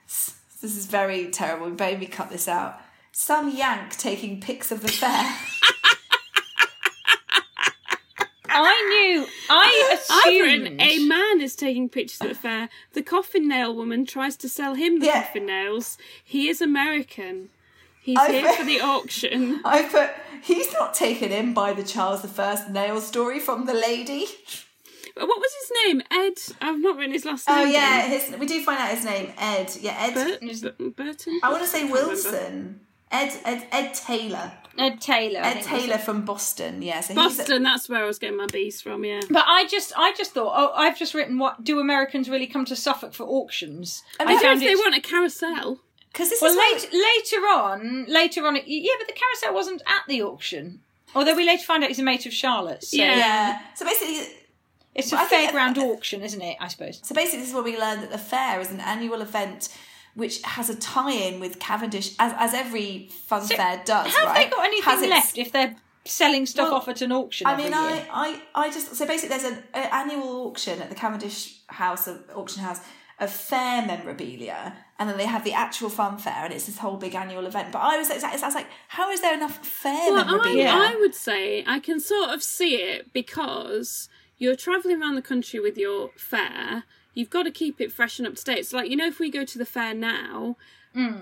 [0.07, 1.67] this is very terrible.
[1.67, 2.79] We maybe cut this out.
[3.13, 5.37] Some yank taking pics of the fair.
[8.53, 9.27] I knew.
[9.49, 10.81] I assumed.
[10.81, 12.69] a man is taking pictures at the fair.
[12.93, 15.23] The coffin nail woman tries to sell him the Yeah.
[15.25, 15.99] coffin nails.
[16.23, 17.51] He is American.
[18.03, 19.61] He's I've here read- for the auction.
[19.65, 20.11] I put
[20.43, 24.27] he's not taken in by the Charles I nail story from the lady.
[25.17, 26.03] What was his name?
[26.11, 26.39] Ed.
[26.63, 27.69] I've not written his last oh, name.
[27.69, 29.77] Oh yeah, his, we do find out his name, Ed.
[29.81, 30.15] Yeah, Ed.
[30.15, 31.41] Bert, Burton.
[31.43, 32.75] I want to say can't remember.
[33.13, 33.41] Wilson.
[33.45, 34.53] Ed Ed Ed Taylor.
[34.79, 35.41] Ed Taylor.
[35.41, 36.81] I Ed think was Taylor from Boston.
[36.81, 39.21] Yeah, so he's Boston, that's where I was getting my bees from, yeah.
[39.29, 42.65] But I just, I just thought, oh, I've just written, what do Americans really come
[42.67, 44.03] to Suffolk for auctions?
[44.19, 45.81] I I mean, don't know if they want a carousel.
[46.13, 49.83] because this Well, is why- later, later on, later on, yeah, but the carousel wasn't
[49.87, 50.81] at the auction.
[51.15, 52.93] Although we later find out he's a mate of Charlotte's.
[52.93, 53.17] So Yeah.
[53.17, 53.59] yeah.
[53.75, 54.37] So basically,
[54.95, 56.57] It's a Well, I think- fairground uh, uh, auction, isn't it?
[56.61, 57.01] I suppose.
[57.05, 59.69] So basically, this is where we learn that the fair is an annual event
[60.21, 64.15] which has a tie-in with Cavendish, as, as every fun So fair does.
[64.15, 64.45] Have right?
[64.45, 67.47] they got anything Has left if they're selling stuff Well, off at an auction?
[67.47, 67.75] I mean?
[67.75, 72.07] I, I, I just so basically there's an, an annual auction at the Cavendish House
[72.07, 72.81] of auction house
[73.19, 76.97] of fair memorabilia, and then they have the actual fun fair, and it's this whole
[76.97, 77.71] big annual event.
[77.71, 80.95] But I was, I was like, how is there enough fair Well, I.
[80.95, 85.61] I would say I can sort of see it because you're travelling around the country
[85.61, 86.85] with your fair.
[87.15, 88.67] You've got to keep it fresh and up to date.
[88.67, 90.57] So, like, you know, if we go to the fair now,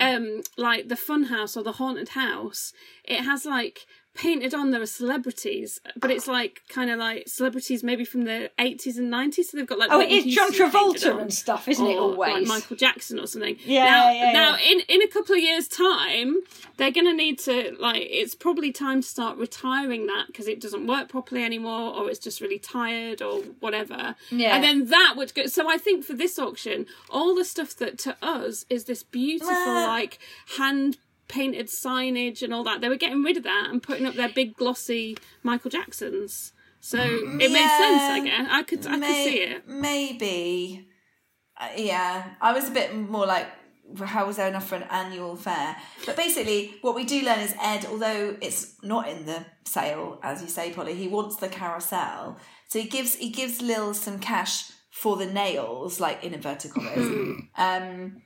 [0.01, 2.73] um, like the fun house or the haunted house,
[3.03, 7.83] it has like painted on there are celebrities, but it's like kind of like celebrities
[7.83, 9.45] maybe from the 80s and 90s.
[9.45, 11.19] So they've got like Oh, it is John Travolta on.
[11.21, 11.97] and stuff, isn't it?
[11.97, 12.33] Always.
[12.33, 13.57] like Michael Jackson or something.
[13.63, 14.71] Yeah, Now, yeah, now yeah.
[14.71, 16.37] in in a couple of years' time,
[16.77, 18.01] they're going to need to like.
[18.09, 22.19] It's probably time to start retiring that because it doesn't work properly anymore, or it's
[22.19, 24.15] just really tired, or whatever.
[24.31, 24.55] Yeah.
[24.55, 25.45] And then that would go.
[25.45, 29.53] So I think for this auction, all the stuff that to us is this beautiful
[29.53, 30.19] Well- like
[30.57, 30.97] hand
[31.29, 32.81] painted signage and all that.
[32.81, 36.51] They were getting rid of that and putting up their big glossy Michael Jacksons.
[36.81, 38.47] So it made sense, I guess.
[38.51, 39.67] I could I could see it.
[39.67, 40.87] Maybe.
[41.57, 43.47] Uh, yeah, I was a bit more like,
[44.01, 45.75] how was there enough for an annual fair?
[46.05, 50.41] But basically, what we do learn is Ed, although it's not in the sale, as
[50.41, 52.37] you say, Polly, he wants the carousel.
[52.69, 57.41] So he gives he gives Lil some cash for the nails, like in inverted commas.
[57.57, 58.21] um,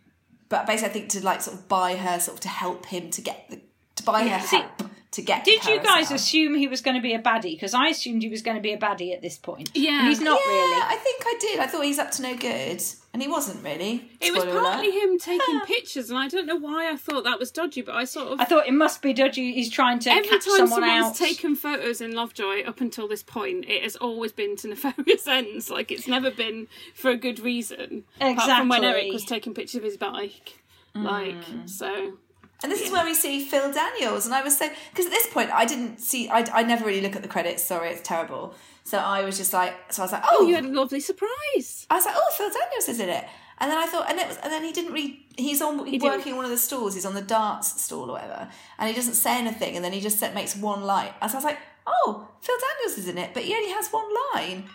[0.53, 3.09] but basically, I think to like sort of buy her, sort of to help him
[3.09, 3.59] to get the
[3.95, 5.43] to buy her See, help to get.
[5.43, 6.15] Did you guys carousel.
[6.15, 7.55] assume he was going to be a baddie?
[7.55, 9.71] Because I assumed he was going to be a baddie at this point.
[9.73, 10.01] Yeah.
[10.01, 10.81] And he's not yeah, really.
[10.83, 11.59] I think I did.
[11.59, 14.09] I thought he's up to no good, and he wasn't really.
[14.19, 15.03] It was partly alert.
[15.03, 15.65] him taking ah.
[15.65, 18.41] pictures, and I don't know why I thought that was dodgy, but I sort of
[18.41, 19.53] I thought it must be dodgy.
[19.53, 21.15] He's trying to every catch time someone someone's out.
[21.15, 25.69] taken photos in Lovejoy up until this point, it has always been to nefarious ends.
[25.69, 28.03] Like it's never been for a good reason.
[28.19, 30.63] Apart from when Eric was taking pictures of his bike.
[30.95, 31.69] Like mm.
[31.69, 32.13] so.
[32.63, 35.27] And this is where we see Phil Daniels, and I was so because at this
[35.27, 36.29] point I didn't see.
[36.29, 37.61] I, I never really look at the credits.
[37.61, 38.55] Sorry, it's terrible.
[38.83, 40.99] So I was just like, so I was like, oh, Oh, you had a lovely
[40.99, 41.87] surprise.
[41.89, 43.25] I was like, oh, Phil Daniels is in it.
[43.59, 45.25] And then I thought, and it was, and then he didn't really.
[45.37, 45.85] He's on.
[45.85, 46.17] He's didn't.
[46.17, 46.95] working in one of the stalls.
[46.95, 49.75] He's on the darts stall or whatever, and he doesn't say anything.
[49.75, 51.11] And then he just set, makes one line.
[51.21, 53.89] And so I was like, oh, Phil Daniels is in it, but he only has
[53.89, 54.65] one line.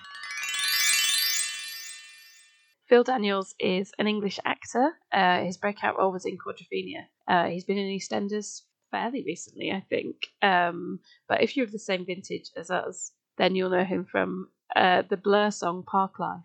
[2.89, 4.93] Phil Daniels is an English actor.
[5.13, 7.05] Uh, his breakout role was in Quadrophenia.
[7.27, 10.29] Uh, he's been in EastEnders fairly recently, I think.
[10.41, 14.49] Um, but if you're of the same vintage as us, then you'll know him from
[14.75, 16.43] uh, the Blur song Parklife.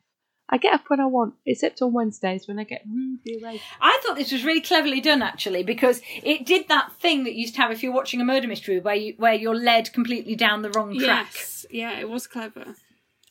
[0.49, 3.61] I get up when I want, except on Wednesdays when I get rudely late.
[3.81, 7.41] I thought this was really cleverly done, actually, because it did that thing that you
[7.41, 10.35] used to have if you're watching a murder mystery, where you where you're led completely
[10.35, 11.29] down the wrong track.
[11.33, 12.75] Yes, yeah, it was clever.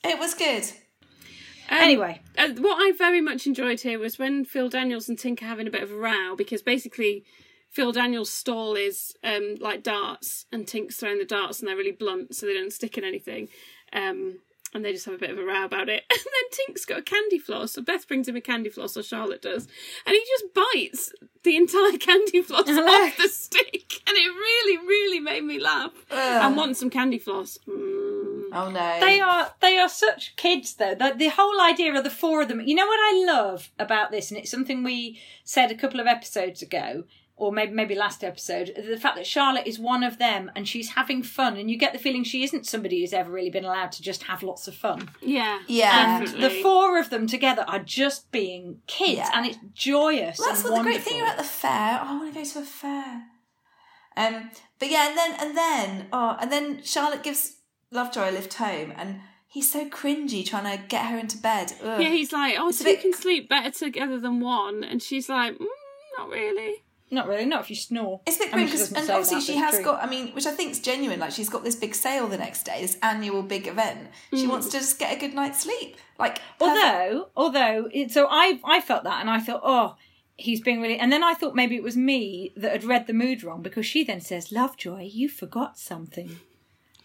[0.02, 0.64] It was good.
[1.70, 5.44] Um, Anyway, uh, what I very much enjoyed here was when Phil Daniels and Tinker
[5.44, 7.24] having a bit of a row because basically
[7.72, 11.90] Phil Daniels' stall is um, like darts and Tink's throwing the darts and they're really
[11.90, 13.48] blunt so they don't stick in anything.
[13.94, 14.40] Um,
[14.74, 16.04] and they just have a bit of a row about it.
[16.10, 17.72] And then Tink's got a candy floss.
[17.72, 19.66] So Beth brings him a candy floss, or Charlotte does.
[20.06, 24.02] And he just bites the entire candy floss off the stick.
[24.06, 25.92] And it really, really made me laugh.
[26.10, 27.58] And want some candy floss.
[27.66, 28.22] Mm.
[28.54, 30.94] Oh no, they are they are such kids though.
[30.94, 32.60] The, the whole idea of the four of them.
[32.60, 36.06] You know what I love about this, and it's something we said a couple of
[36.06, 37.04] episodes ago,
[37.36, 38.72] or maybe maybe last episode.
[38.76, 41.92] The fact that Charlotte is one of them, and she's having fun, and you get
[41.92, 44.74] the feeling she isn't somebody who's ever really been allowed to just have lots of
[44.74, 45.08] fun.
[45.20, 45.60] Yeah.
[45.66, 46.16] Yeah.
[46.18, 46.48] And Definitely.
[46.56, 49.30] the four of them together are just being kids, Yeah.
[49.34, 50.38] and it's joyous.
[50.38, 51.12] Well, that's and what the great wonderful.
[51.12, 52.00] thing about the fair.
[52.02, 53.22] Oh, I want to go to a fair.
[54.16, 57.56] Um, but yeah, and then and then oh, and then Charlotte gives
[57.90, 61.72] Lovejoy a lift home, and he's so cringy trying to get her into bed.
[61.82, 62.00] Ugh.
[62.02, 64.82] Yeah, he's like, oh, It's a two bit- can sleep better together than one.
[64.84, 65.66] And she's like, mm,
[66.18, 66.84] not really.
[67.12, 68.22] Not really, not if you snore.
[68.26, 69.84] It's a bit grim because, and obviously that, she has true.
[69.84, 70.02] got.
[70.02, 71.20] I mean, which I think is genuine.
[71.20, 74.08] Like she's got this big sale the next day, this annual big event.
[74.32, 75.98] She wants to just get a good night's sleep.
[76.18, 76.40] Like.
[76.58, 79.96] Although, although, it, so I I felt that, and I thought, oh,
[80.36, 80.98] he's being really.
[80.98, 83.84] And then I thought maybe it was me that had read the mood wrong because
[83.84, 86.40] she then says, "Lovejoy, you forgot something,"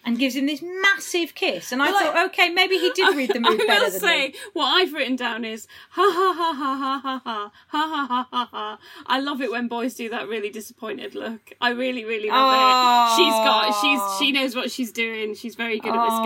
[0.07, 1.71] and gives him this massive kiss.
[1.71, 3.99] And I Well, thought, okay, maybe he did read the mood I better will than
[3.99, 4.35] say me.
[4.53, 8.27] what I've written down is ha ha ha ha ha ha ha ha ha ha
[8.31, 8.79] ha ha.
[9.05, 11.51] I love it when boys do that really disappointed look.
[11.61, 13.13] I really really love Oh.
[13.13, 13.17] it.
[13.17, 15.35] She's got she's she knows what she's doing.
[15.35, 16.23] She's very good at this Oh.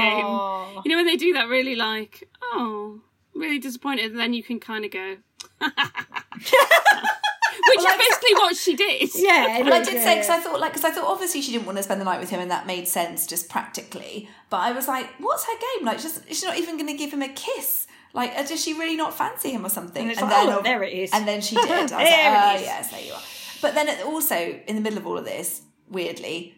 [0.73, 0.81] game.
[0.85, 3.01] You know when they do that really like oh
[3.33, 5.17] really disappointed, and then you can kind of go.
[7.77, 9.10] Which is basically what she did.
[9.15, 10.36] Yeah, it Well, I did yeah, say because yeah.
[10.36, 12.29] I thought like because I thought obviously she didn't want to spend the night with
[12.29, 14.29] him, and that made sense just practically.
[14.49, 15.86] But I was like, what's her game?
[15.86, 17.88] Like, she's, she's not even going to give him a kiss.
[18.13, 20.01] Like, uh, does she really not fancy him or something?
[20.01, 21.12] And it's like, oh, look, there it is.
[21.13, 21.69] And then she did.
[21.71, 22.62] I was like, There it oh is.
[22.62, 23.21] yes, there you are.
[23.62, 24.36] But then also
[24.67, 26.55] in the middle of all of this, weirdly,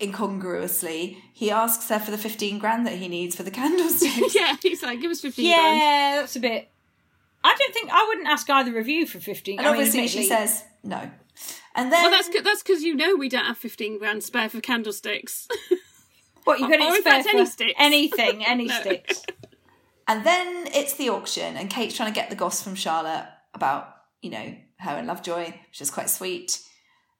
[0.00, 4.34] incongruously, he asks her for the fifteen grand that he needs for the candlesticks.
[4.34, 5.78] Yeah, he's like, give us fifteen grand.
[5.78, 6.70] Yeah, that's a bit.
[7.46, 9.58] I don't think I wouldn't ask either of you for fifteen.
[9.58, 11.10] and I mean, obviously she says no.
[11.74, 12.44] And then Well, that's good.
[12.44, 15.46] That's because you know we don't have fifteen grand spare for candlesticks.
[16.44, 18.80] "What you got or it in spare fact, any sticks." anything, any No.
[18.80, 19.22] sticks."
[20.08, 23.88] And then it's the auction, and Kate's trying to get the goss from Charlotte about,
[24.22, 26.60] you know, her and Lovejoy, which is quite sweet.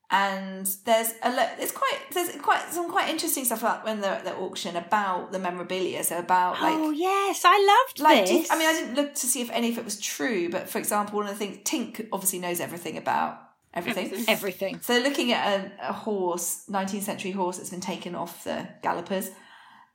[0.09, 4.13] And there's a lo- there's quite there's quite some quite interesting stuff about when they're
[4.13, 6.05] at the auction about the memorabilia.
[6.05, 8.51] So about like oh yes, I loved like this.
[8.51, 10.79] I mean I didn't look to see if any of it was true, but for
[10.79, 13.41] example, one of the things Tink obviously knows everything about
[13.75, 14.07] everything.
[14.07, 14.29] Everything.
[14.29, 14.81] everything.
[14.81, 19.31] So looking at a, a horse, 19th century horse that's been taken off the gallopers,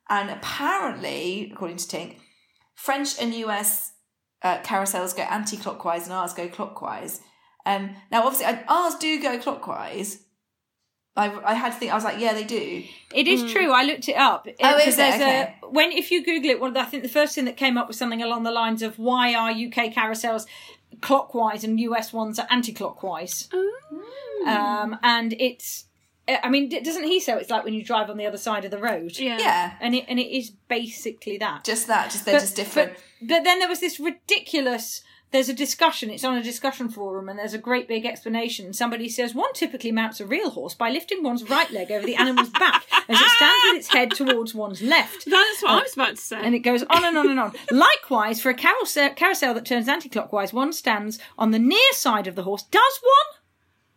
[0.09, 2.17] and apparently, according to Tink,
[2.75, 3.93] French and US
[4.43, 7.21] uh, carousels go anti-clockwise and ours go clockwise.
[7.65, 10.19] Um, now, obviously, I, ours do go clockwise.
[11.15, 11.91] I, I had to think.
[11.91, 12.83] I was like, yeah, they do.
[13.13, 13.71] It is true.
[13.71, 14.47] I looked it up.
[14.47, 14.97] Oh, Uh, 'cause is it?
[14.97, 15.55] there's Okay.
[15.61, 17.87] A, when if you Google it, well, I think the first thing that came up
[17.87, 20.45] was something along the lines of why are UK carousels
[21.01, 23.49] clockwise and US ones are anti-clockwise?
[23.53, 23.67] Oh.
[24.47, 25.85] Um, and it's,
[26.27, 28.71] I mean, doesn't he say it's like when you drive on the other side of
[28.71, 29.17] the road?
[29.17, 29.37] Yeah.
[29.37, 31.63] Yeah, And it and it is basically that.
[31.65, 32.09] just that.
[32.11, 32.93] Just they're just different.
[33.19, 35.01] But, but then there was this ridiculous.
[35.31, 36.09] There's a discussion.
[36.09, 38.73] It's on a discussion forum, and there's a great big explanation.
[38.73, 42.15] Somebody says one typically mounts a real horse by lifting one's right leg over the
[42.15, 45.25] animal's back as it stands with its head towards one's left.
[45.25, 46.41] That's what I was about to say.
[46.43, 47.53] And it goes on and on and on.
[47.71, 52.35] Likewise, for a carousel, carousel that turns anti-clockwise, one stands on the near side of
[52.35, 52.63] the horse.
[52.63, 53.40] Does one?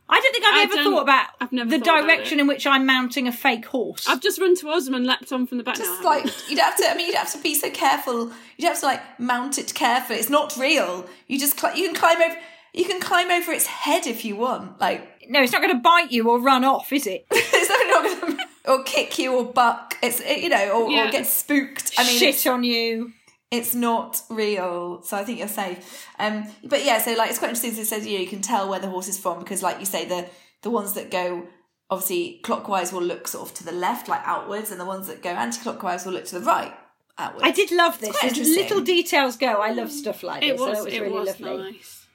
[0.08, 2.42] I don't think I've I ever thought about I've never the thought about direction it.
[2.42, 4.06] in which I'm mounting a fake horse.
[4.06, 5.76] I've just run towards them and leapt on from the back.
[5.76, 6.90] just No, I like you'd have to.
[6.90, 8.30] I mean, you'd have to be so careful.
[8.58, 10.18] You'd have to like mount it carefully.
[10.18, 11.06] It's not real.
[11.26, 12.36] You just cli- you can climb over.
[12.74, 14.80] You can climb over its head if you want.
[14.80, 17.26] Like no, it's not going to bite you or run off, is it?
[17.30, 19.96] it's not going to or kick you or buck.
[20.02, 21.92] It's you know or, or get spooked.
[21.96, 23.12] I mean, Shit on you.
[23.54, 25.02] It's not real.
[25.02, 26.06] So I think you're safe.
[26.18, 27.72] Um, but yeah, so like it's quite interesting.
[27.78, 29.86] It says you know you can tell where the horse is from because like you
[29.86, 30.28] say the
[30.62, 31.46] the ones that go
[31.90, 35.22] obviously clockwise will look sort of to the left like outwards, and the ones that
[35.22, 36.74] go anti-clockwise will look to the right
[37.18, 37.44] outwards.
[37.44, 38.16] I did love this.
[38.22, 40.52] As little details go, I love stuff like this.
[40.52, 40.78] It so was.
[40.78, 41.72] it was It really was lovely.
[41.72, 42.06] nice.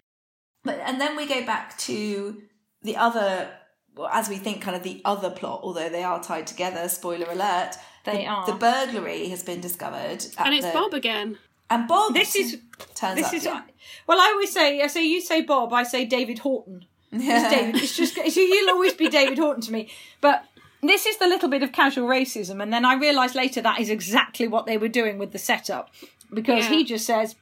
[0.63, 2.41] But and then we go back to
[2.82, 3.49] the other, well,
[4.12, 5.62] as we think, kind of the other plot.
[5.63, 6.88] Although they are tied together.
[6.89, 8.45] Spoiler alert: They the, are.
[8.45, 11.38] The burglary has been discovered, And it's the- Bob again.
[11.69, 12.13] And Bob.
[12.13, 12.57] This is
[12.95, 13.33] turns this up.
[13.33, 13.62] is yeah.
[14.07, 14.19] well.
[14.19, 16.85] I always say, I say you say Bob, I say David Horton.
[17.12, 17.41] Yeah.
[17.43, 17.75] It's David.
[17.83, 19.89] It's just so you'll always be David Horton to me.
[20.21, 20.45] But
[20.81, 23.89] this is the little bit of casual racism, and then I realised later that is
[23.89, 25.91] exactly what they were doing with the setup,
[26.33, 26.69] because Yeah.
[26.71, 27.35] he just says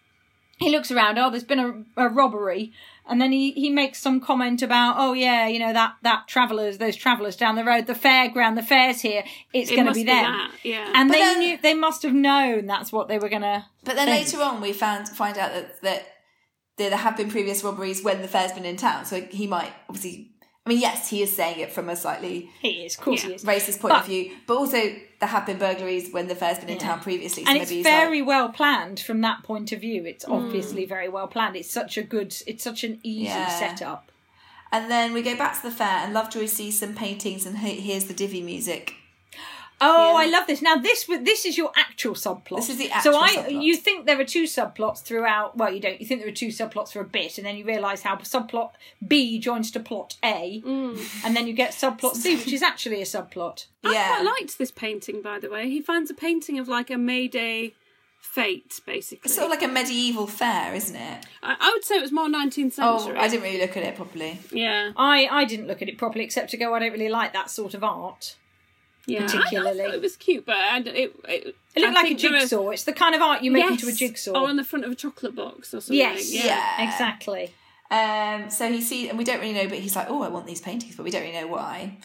[0.57, 1.17] he looks around.
[1.19, 2.73] Oh, there's been a, a robbery.
[3.09, 6.77] And then he, he makes some comment about, oh yeah, you know that that travellers,
[6.77, 9.23] those travellers down the road, the fairground, the fair's here.
[9.53, 10.23] It's It going to be be them.
[10.23, 10.91] that, yeah.
[10.95, 13.65] And But they then- knew they must have known that's what they were going to.
[13.83, 14.33] But then Thanks.
[14.33, 16.05] later on, we found find out that that
[16.77, 19.05] there have been previous robberies when the fair's been in town.
[19.05, 20.31] So he might obviously.
[20.67, 23.29] I mean, yes, he is saying it from a slightly He is, of course Yeah.
[23.29, 23.45] he is.
[23.45, 24.77] racist point But- of view, but also
[25.19, 26.87] there have been burglaries when the fair's been in Yeah.
[26.87, 27.45] town previously.
[27.45, 30.03] So and it's very like, well planned from that point of view.
[30.03, 30.33] It's hmm.
[30.33, 31.55] obviously very well planned.
[31.55, 33.47] It's such a good, it's such an easy Yeah.
[33.47, 34.11] setup.
[34.69, 37.75] and then we go back to the fair, and Lovejoy sees some paintings and he-
[37.79, 38.95] hears the divvy music.
[39.79, 40.25] Oh, Yeah.
[40.25, 40.61] I love this.
[40.61, 42.57] Now this this is your actual subplot.
[42.57, 43.63] This is the so actual I subplot.
[43.63, 45.57] you think there are two subplots throughout.
[45.57, 45.99] Well, you don't.
[45.99, 48.71] You think there are two subplots for a bit, and then you realise how subplot
[49.07, 51.25] B joins to plot A, mm.
[51.25, 53.67] and then you get subplot C, which is actually a subplot.
[53.83, 55.69] I yeah, quite liked this painting, by the way.
[55.69, 57.73] He finds a painting of like a May Day
[58.35, 59.25] fête, basically.
[59.25, 61.25] it's sort of like a medieval fair, isn't it?
[61.43, 62.83] I, I would say it was more 19th century.
[62.83, 63.17] Oh, century.
[63.19, 64.39] I didn't really look at it properly.
[64.51, 66.73] Yeah, I I didn't look at it properly, except to go.
[66.73, 68.35] I don't really like that sort of art.
[69.07, 69.25] Yeah.
[69.25, 69.81] Particularly.
[69.81, 72.21] I, thought it was cute, but I, it, it, It I looked like a think
[72.21, 72.69] there were- jigsaw.
[72.69, 74.31] It's the kind of art you make yes, into a jigsaw.
[74.39, 75.95] or on the front of a chocolate box or something.
[75.97, 76.45] yes, yeah.
[76.45, 76.87] Yeah.
[76.91, 77.53] exactly.
[77.89, 80.45] Um, so he sees, and we don't really know, but he's like, "Oh, I want
[80.45, 81.97] these paintings," but we don't really know why.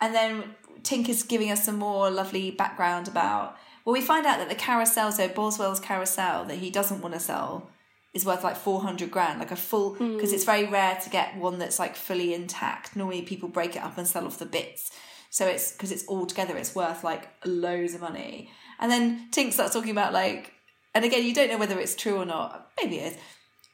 [0.00, 0.44] and then
[0.82, 3.56] Tink is giving us some more lovely background about.
[3.84, 7.20] Well, we find out that the carousel, so Boswell's carousel that he doesn't want to
[7.20, 7.70] sell,
[8.12, 11.36] is worth like four hundred grand, like a full because it's very rare to get
[11.36, 12.94] one that's like fully intact.
[12.94, 14.90] Normally, people break it up and sell off the bits.
[15.32, 18.50] So it's because it's all together, it's worth like loads of money.
[18.78, 20.52] And then Tink starts talking about like,
[20.94, 22.68] and again, you don't know whether it's true or not.
[22.78, 23.18] Maybe it is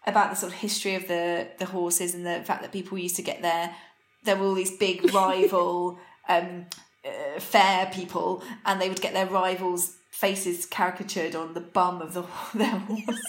[0.07, 3.17] about the sort of history of the the horses and the fact that people used
[3.17, 3.75] to get their
[4.23, 6.67] there were all these big rival um,
[7.05, 12.13] uh, fair people, and they would get their rivals' faces caricatured on the bum of
[12.13, 12.23] the,
[12.55, 13.25] their horses.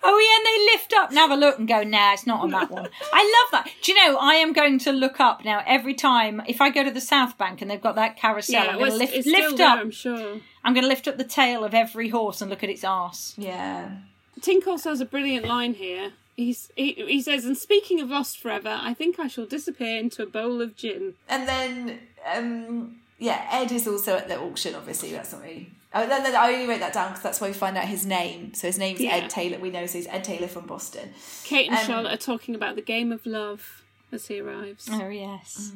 [0.00, 2.40] Oh yeah, and they lift up and have a look and go, nah, it's not
[2.40, 2.88] on that one.
[3.12, 3.72] I love that.
[3.82, 6.84] Do you know, I am going to look up now every time if I go
[6.84, 9.28] to the South Bank and they've got that carousel, Yeah, I'm going to lift, it's
[9.28, 9.80] still lift there, up.
[9.80, 10.40] I'm sure.
[10.62, 13.34] I'm going to lift up the tail of every horse and look at its arse.
[13.36, 13.90] Yeah.
[14.38, 16.12] Tink also has a brilliant line here.
[16.36, 20.22] He's, he, he says, and speaking of Lost Forever, I think I shall disappear into
[20.22, 21.14] a bowl of gin.
[21.28, 21.98] And then,
[22.32, 25.10] um, yeah, Ed is also at the auction, obviously.
[25.10, 25.72] That's not really.
[25.92, 28.06] Oh, no, no, I only wrote that down because that's where we find out his
[28.06, 28.54] name.
[28.54, 29.16] So his name's Yeah.
[29.16, 29.58] Ed Taylor.
[29.58, 31.12] We know so he's Ed Taylor from Boston.
[31.44, 34.88] Kate and Um, Charlotte are talking about the game of love as he arrives.
[34.90, 35.72] Oh yes.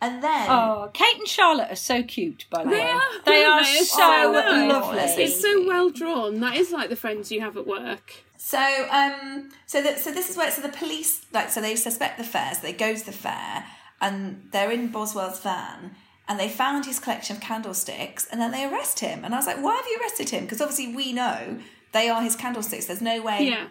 [0.00, 0.50] And then.
[0.50, 2.82] Oh, Kate and Charlotte are so cute, by the They way.
[2.90, 3.72] are, They are aren't they?
[3.74, 4.68] It's so so nice.
[4.72, 4.98] lovely.
[4.98, 6.40] It's It's so well drawn.
[6.40, 8.12] That is like the friends you have at work.
[8.36, 8.58] So,
[8.90, 12.24] um, so that so this is where so the police like so they suspect the
[12.24, 13.64] fair, so they go to the fair
[14.00, 15.94] and they're in Boswell's van
[16.28, 19.46] and they found his collection of candlesticks and then they arrest him and I was
[19.46, 20.44] like, why have you arrested him?
[20.44, 21.58] Because obviously we know
[21.92, 22.86] they are his candlesticks.
[22.86, 23.68] There's no way Yeah.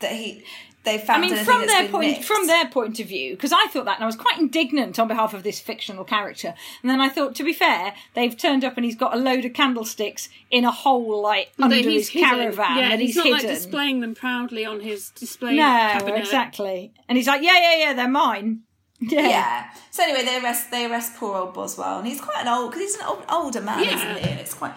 [0.00, 0.44] that he
[0.84, 1.24] they found.
[1.24, 2.28] I mean, from their point, mixed.
[2.28, 5.08] from their point of view, because I thought that, and I was quite indignant on
[5.08, 6.54] behalf of this fictional character.
[6.80, 9.44] And then I thought, to be fair, they've turned up and he's got a load
[9.44, 12.28] of candlesticks in a hole, like That under his hidden.
[12.28, 13.38] caravan Yeah, that he's, he's, not hidden.
[13.48, 16.18] like displaying them proudly on his display no, cabinet.
[16.20, 16.92] exactly.
[17.08, 18.60] And he's like, yeah, yeah, yeah, they're mine.
[19.00, 19.28] Yeah.
[19.28, 19.70] Yeah.
[19.90, 22.82] So anyway, they arrest they arrest poor old Boswell, and he's quite an old because
[22.82, 23.94] he's an old, older man, Yeah.
[23.94, 24.30] isn't he?
[24.30, 24.72] And it's quite.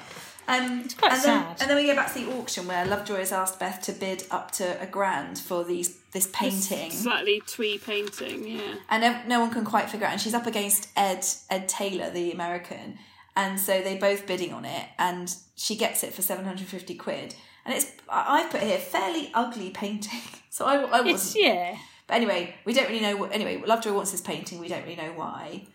[0.47, 1.57] Um, it's quite and then, sad.
[1.61, 4.23] And then we go back to the auction where Lovejoy has asked Beth to bid
[4.31, 8.75] up to a grand for these this painting, Slightly twee painting, yeah.
[8.89, 10.13] and no, no one can quite figure out.
[10.13, 12.97] And she's up against Ed Ed Taylor, the American,
[13.35, 16.95] and so they both bidding on it, and she gets it for seven hundred fifty
[16.95, 17.35] quid.
[17.63, 21.77] And it's I- I've put here fairly ugly painting, so I, I wasn't It's, yeah.
[22.09, 23.15] But anyway, we don't really know.
[23.15, 24.59] What, anyway, Lovejoy wants this painting.
[24.59, 25.67] We don't really know why.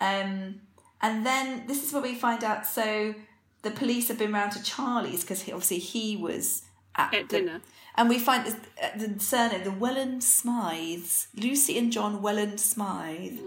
[0.00, 0.60] Um,
[1.02, 2.66] and then this is where we find out.
[2.66, 3.14] So
[3.62, 6.62] the police have been round to Charlie's because obviously he was
[6.96, 7.60] at, At the- dinner.
[7.96, 13.38] And we find this, uh, the surname, the Welland Smythes, Lucy and John Welland Smythe,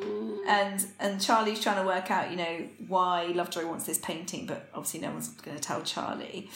[0.48, 4.70] and and Charlie's trying to work out, you know, why Lovejoy wants this painting, but
[4.74, 6.50] obviously no one's going to tell Charlie.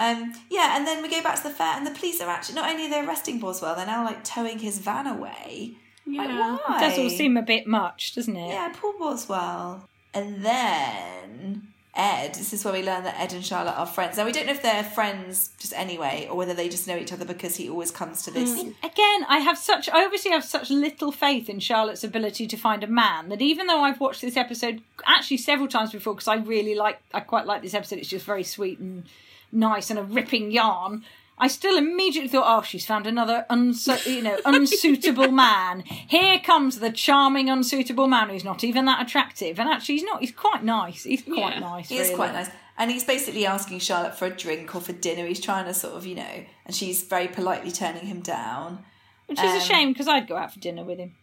[0.00, 2.54] Um, yeah, and then we go back to the fair, and the police are actually
[2.54, 5.74] not only they're arresting Boswell, they're now like towing his van away.
[6.06, 6.56] Like, Yeah.
[6.66, 6.76] why?
[6.78, 8.48] It does all seem a bit much, doesn't it?
[8.48, 9.88] Yeah, poor Boswell.
[10.14, 12.34] And then Ed.
[12.34, 14.16] This is where we learn that Ed and Charlotte are friends.
[14.16, 17.12] Now we don't know if they're friends just anyway, or whether they just know each
[17.12, 18.58] other because he always comes to this.
[18.82, 22.82] Again, I have such I obviously have such little faith in Charlotte's ability to find
[22.84, 26.36] a man that even though I've watched this episode actually several times before because I
[26.36, 27.98] really like I quite like this episode.
[27.98, 29.04] It's just very sweet and
[29.52, 31.04] nice and a ripping yarn.
[31.42, 35.80] I still immediately thought, oh, she's found another unsu- you know unsuitable man.
[35.80, 40.20] Here comes the charming unsuitable man who's not even that attractive, and actually he's not.
[40.20, 41.04] He's quite nice.
[41.04, 41.60] He's quite Yeah.
[41.60, 41.88] nice.
[41.88, 42.16] He is really.
[42.16, 42.50] quite nice.
[42.76, 45.26] And he's basically asking Charlotte for a drink or for dinner.
[45.26, 48.84] He's trying to sort of, you know, and she's very politely turning him down.
[49.26, 51.14] which is Um, a shame because I'd go out for dinner with him.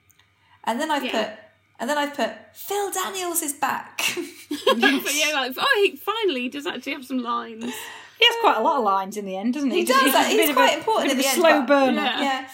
[0.63, 1.11] And then I've Yeah.
[1.25, 1.39] put,
[1.79, 4.01] and then I've put, Phil Daniels is back.
[4.65, 4.77] but
[5.13, 7.73] yeah, like oh, he finally does actually have some lines.
[8.19, 9.80] He has quite a lot of lines in the end, doesn't he?
[9.80, 11.60] He does, He's like, he's quite a- important bit in of the a end, slow
[11.62, 12.01] but- burner.
[12.01, 12.21] Yeah.
[12.21, 12.49] yeah.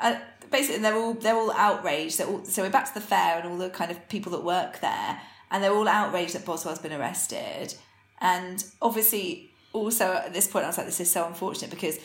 [0.00, 0.18] Uh,
[0.50, 2.18] basically, they're all they're all outraged.
[2.18, 4.44] They're all, so we're back to the fair and all the kind of people that
[4.44, 7.74] work there, and they're all outraged that Boswell's been arrested.
[8.20, 11.98] And obviously, also at this point, I was like, this is so unfortunate because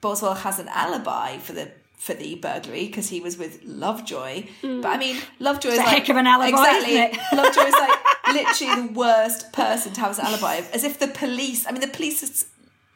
[0.00, 4.44] Boswell has an alibi for the for the burglary because he was with Lovejoy.
[4.62, 7.20] But I mean, Lovejoy is a like, heck of an alibi, Exactly, isn't it?
[7.32, 7.98] Lovejoy is like
[8.34, 10.60] literally the worst person to have an alibi.
[10.74, 12.46] As if the police, I mean, the police is-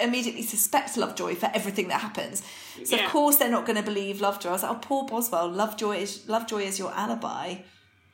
[0.03, 2.43] immediately suspect Lovejoy for everything that happens.
[2.85, 3.05] So Yeah.
[3.07, 4.49] of course they're not going to believe Lovejoy.
[4.51, 5.49] I was like, oh, poor Boswell.
[5.51, 7.57] Lovejoy is Lovejoy is your alibi.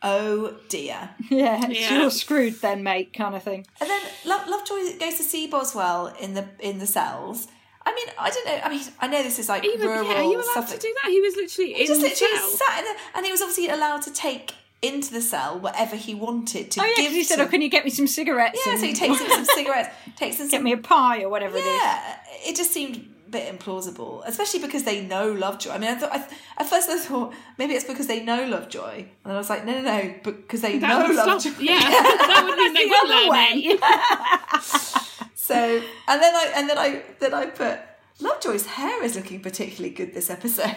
[0.02, 1.10] Oh dear.
[1.30, 2.00] Yeah, Yeah.
[2.00, 3.66] you're screwed then, mate, kind of thing.
[3.80, 7.48] And then Lo- Lovejoy goes to see Boswell in the in the cells.
[7.88, 8.60] I mean, I don't know.
[8.64, 10.80] I mean, I know this is like Are you, rural yeah, are you allowed Suffolk.
[10.80, 11.10] to do that?
[11.10, 12.48] He was literally He in just the literally cell.
[12.50, 16.14] sat in the, and he was obviously allowed to take into the cell whatever he
[16.14, 17.12] wanted to Oh yeah, give.
[17.12, 19.28] he said, "Oh, can you get me some cigarettes?" yeah, and so he takes in
[19.30, 21.66] some cigarettes, takes in get some me a pie or whatever it is.
[21.82, 22.96] Yeah, it just seemed
[23.26, 25.70] a bit implausible, especially because they know Lovejoy.
[25.72, 26.26] I mean, I thought I,
[26.58, 29.64] at first I thought maybe it's because they know Lovejoy, and then I was like,
[29.64, 31.50] no, no, no, because they That know Lovejoy.
[31.58, 33.50] Yeah, that would mean they the would learn way.
[33.64, 33.80] it.
[35.46, 37.78] So, and then I and then I then I put
[38.20, 40.74] Lovejoy's hair is looking particularly good this episode.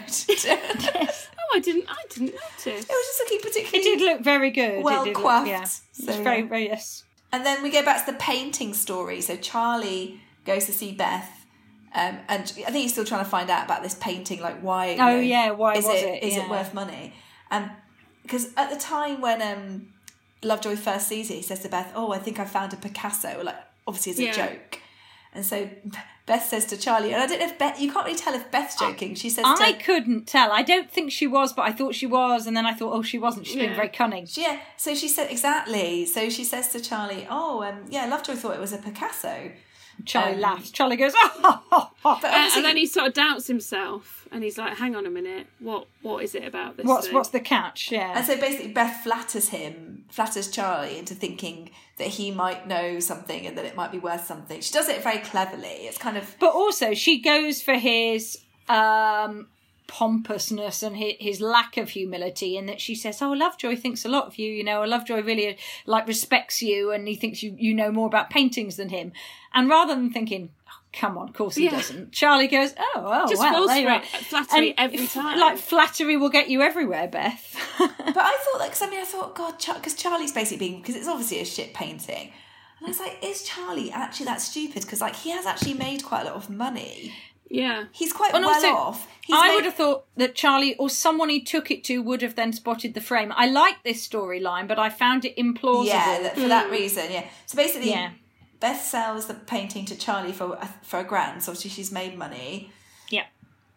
[2.67, 3.79] I didn't was just looking particularly.
[3.79, 4.83] It did look very good.
[4.83, 5.45] well it coiffed.
[5.45, 5.63] Look, yeah.
[5.65, 5.81] So,
[6.11, 7.03] it's very, very yes.
[7.31, 9.21] And then we go back to the painting story.
[9.21, 11.29] So Charlie goes to see Beth,
[11.93, 14.41] um, and I think he's still trying to find out about this painting.
[14.41, 14.91] Like, why?
[14.91, 16.05] you Oh, know, yeah, why is was it?
[16.05, 16.23] it?
[16.23, 17.13] Is it worth money?
[17.51, 17.69] And
[18.23, 19.87] because at the time when um,
[20.43, 23.41] Lovejoy first sees it, he says to Beth, "Oh, I think I found a Picasso."
[23.43, 23.55] Like,
[23.87, 24.47] obviously, as a Yeah.
[24.47, 24.79] joke.
[25.33, 25.69] And so
[26.25, 27.79] Beth says to Charlie, and I don't know if Beth.
[27.79, 29.15] You can't really tell if Beth's joking.
[29.15, 30.51] She says, I to, couldn't tell.
[30.51, 33.01] I don't think she was, but I thought she was, and then I thought, oh,
[33.01, 33.47] she wasn't.
[33.47, 34.27] She's been very cunning.
[34.33, 36.05] Yeah, so she said exactly.
[36.05, 39.51] So she says to Charlie, "Oh, um, yeah, Lovejoy thought it was a Picasso."
[40.05, 40.71] Charlie Um, laughs.
[40.71, 41.89] Charlie goes, oh.
[42.03, 45.09] But Uh, and then he sort of doubts himself, and he's like, "Hang on a
[45.09, 47.15] minute, what what is it about this?" what's thing?
[47.15, 47.91] what's the catch?
[47.91, 48.13] Yeah.
[48.15, 53.45] And so basically, Beth flatters him, flatters Charlie into thinking that he might know something
[53.45, 54.61] and that it might be worth something.
[54.61, 55.85] She does it very cleverly.
[55.87, 59.49] It's kind of But also, she goes for his um,
[59.87, 64.27] pompousness and his, lack of humility, in that she says, "Oh, Lovejoy thinks a lot
[64.27, 64.49] of you.
[64.51, 68.29] You know, Lovejoy really like respects you, and he thinks you you know more about
[68.29, 69.11] paintings than him."
[69.53, 70.51] And rather than thinking,
[70.93, 71.71] "Come on, of course he Yeah.
[71.71, 74.79] doesn't," Charlie goes, "Oh, oh, Just well, falls there you for are." it, flattery And
[74.93, 75.39] every f- time.
[75.39, 77.55] Like flattery will get you everywhere, Beth.
[77.79, 80.95] But I thought, like, 'cause I mean, I thought, God, because Charlie's basically being because
[80.95, 82.31] it's obviously a shit painting.
[82.79, 84.81] And I was like, is Charlie actually that stupid?
[84.83, 87.13] Because like he has actually made quite a lot of money.
[87.49, 87.85] yeah.
[87.91, 89.07] He's quite And well also, off.
[89.25, 92.21] He's I made- would have thought that Charlie or someone he took it to would
[92.21, 93.31] have then spotted the frame.
[93.35, 95.85] I like this storyline, but I found it implausible.
[95.85, 97.25] Yeah, that, for that reason, yeah.
[97.45, 98.11] So basically, Yeah.
[98.59, 101.43] Beth sells the painting to Charlie for a, for a grand.
[101.43, 102.71] So obviously she's made money.
[103.09, 103.25] yeah.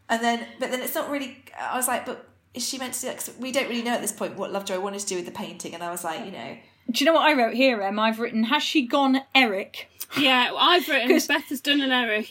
[0.09, 1.43] And then, but then it's not really.
[1.59, 3.01] I was like, but is she meant to?
[3.01, 3.17] do that?
[3.17, 5.31] 'Cause we don't really know at this point what Lovejoy wanted to do with the
[5.33, 5.75] painting.
[5.75, 6.57] And I was like, you know,
[6.91, 7.99] Do you know what I wrote here, Em?
[7.99, 9.89] I've written, has she gone Eric?
[10.19, 12.27] Yeah, I've written 'Cause- Beth has done an Eric.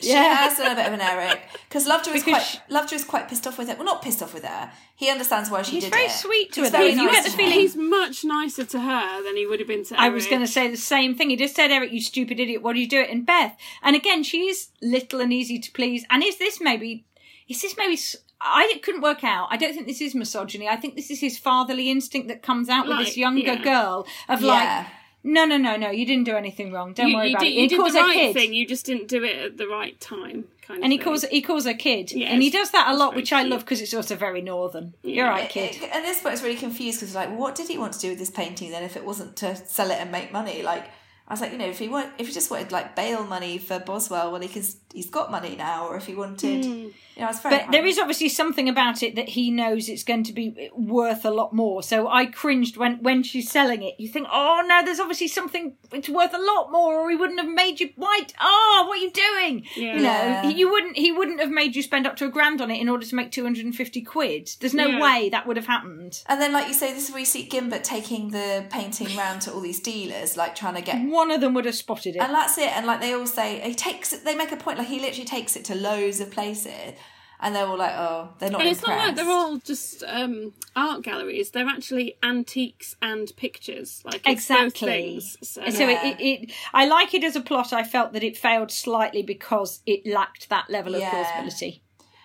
[0.00, 3.04] she has done a bit of an Eric because Lovejoy is Because quite she- Lovejoy's
[3.04, 3.74] quite pissed off with her.
[3.74, 4.70] Well, not pissed off with her.
[5.00, 6.10] He understands why she He's did very it.
[6.10, 6.78] sweet to He's her, though.
[6.84, 9.66] very You get the to feeling- He's much nicer to her than he would have
[9.66, 9.98] been to.
[9.98, 11.30] I was going to say the same thing.
[11.30, 13.08] He just said, Eric, you stupid idiot, what do you do it?
[13.08, 13.56] And Beth.
[13.82, 16.04] And again, she is little and easy to please.
[16.10, 17.06] And is this maybe,
[17.48, 19.48] is this maybe, s- I couldn't work out.
[19.50, 20.68] I don't think this is misogyny.
[20.68, 23.62] I think this is his fatherly instinct that comes out with this younger yeah.
[23.62, 24.48] girl of Yeah.
[24.48, 24.86] like,
[25.22, 26.92] no, no, no, no, you didn't do anything wrong.
[26.94, 27.54] Don't you, worry you about did, it.
[27.54, 28.34] you He did calls the her right kid.
[28.34, 28.52] thing.
[28.54, 30.98] You just didn't do it at the right time, kind And of.
[30.98, 32.30] he calls he calls her kid, Yes.
[32.32, 34.94] and he does that a lot, very which I love because it's also very northern.
[35.02, 35.76] You're right, kid.
[35.76, 37.98] It- it- and this point is really confused because like, what did he want to
[38.00, 38.82] do with this painting then?
[38.82, 40.84] If it wasn't to sell it and make money, like
[41.28, 43.56] I was like, you know, if he want, if he just wanted like bail money
[43.58, 46.70] for Boswell, well, he can, he's got money now, or if he wanted, hmm.
[46.72, 47.58] you know, I was very.
[47.58, 51.24] But there is obviously something about it that he knows it's going to be worth
[51.24, 51.82] a lot more.
[51.82, 53.94] So I cringed when when she's selling it.
[53.98, 57.40] You think, oh no, there's obviously something it's worth a lot more, or he wouldn't
[57.40, 58.32] have made you white.
[58.40, 59.66] Oh, what are you doing?
[59.76, 59.94] Yeah.
[59.96, 60.42] You know, Yeah.
[60.48, 60.96] he- you wouldn't.
[60.96, 63.14] He wouldn't have made you spend up to a grand on it in order to
[63.14, 64.50] make two hundred and fifty quid.
[64.60, 65.00] There's no Yeah.
[65.00, 66.22] way that would have happened.
[66.26, 69.42] And then, like you say, this is where you see Gimbert taking the painting round
[69.42, 71.00] to all these dealers, like trying to get.
[71.06, 72.18] One of them would have spotted it.
[72.18, 72.76] And that's it.
[72.76, 74.10] And like they all say, he takes.
[74.10, 76.94] They make a point, like he literally takes it to loads of places,
[77.40, 80.02] and they're all like, "Oh, they're not But it's impressed." not like they're all just
[80.06, 81.50] um, art galleries.
[81.50, 84.02] They're actually antiques and pictures.
[84.04, 84.86] Like it's Exactly.
[85.20, 85.36] things.
[85.42, 85.90] So, So Yeah.
[85.90, 87.72] it, it, it, I like it as a plot.
[87.72, 91.10] I felt that it failed slightly because it lacked that level of Yeah.
[91.10, 91.82] plausibility.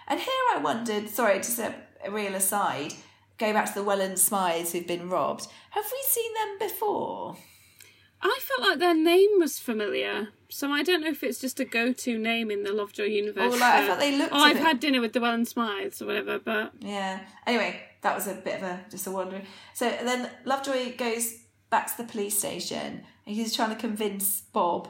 [0.08, 2.94] And here I wondered, sorry, just a, a real aside,
[3.38, 5.48] go back to the Welland Smythes who've been robbed.
[5.72, 7.38] Have we seen them before?
[8.22, 10.30] I felt like their name was familiar.
[10.50, 13.54] So I don't know if it's just a go-to name in the Lovejoy universe.
[13.54, 16.02] Or, like, I felt they looked Oh, I've bit- had dinner with the Welland Smythes
[16.02, 17.20] or whatever, but Yeah.
[17.48, 19.46] Anyway, that was a bit of a just a wondering.
[19.74, 21.34] So then Lovejoy goes
[21.70, 24.88] back to the police station and he's trying to convince Bob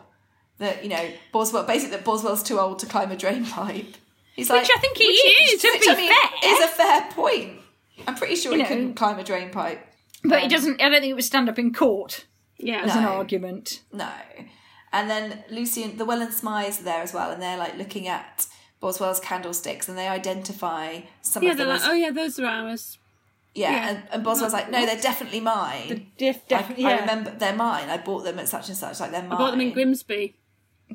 [0.58, 3.96] that you know Boswell basically that Boswell's too old to climb a drain pipe.
[4.36, 6.52] He's like, I think he Which is, to which be I mean fair.
[6.52, 7.60] is a fair point.
[8.06, 8.68] I'm pretty sure You he know.
[8.70, 9.80] couldn't climb a drain pipe.
[10.26, 10.82] But it um, doesn't.
[10.82, 12.26] I don't think it would stand up in court
[12.58, 12.82] yeah.
[12.82, 13.82] as an argument.
[13.94, 14.10] No.
[14.98, 18.08] And then Lucy and the Welland Smythes are there as well, and they're like looking
[18.08, 18.48] at
[18.80, 22.40] Boswell's candlesticks, and they identify some Yeah, of they're them like, as oh yeah, those
[22.40, 22.98] are ours.
[23.54, 23.90] yeah, yeah.
[23.90, 25.88] And, and Boswell's like, no, they're definitely mine.
[25.90, 26.86] The diff, I, definitely.
[26.86, 27.00] I yeah.
[27.02, 27.90] remember they're mine.
[27.90, 29.00] I bought them at such and such.
[29.02, 29.34] Like they're mine.
[29.34, 30.36] I bought them in Grimsby.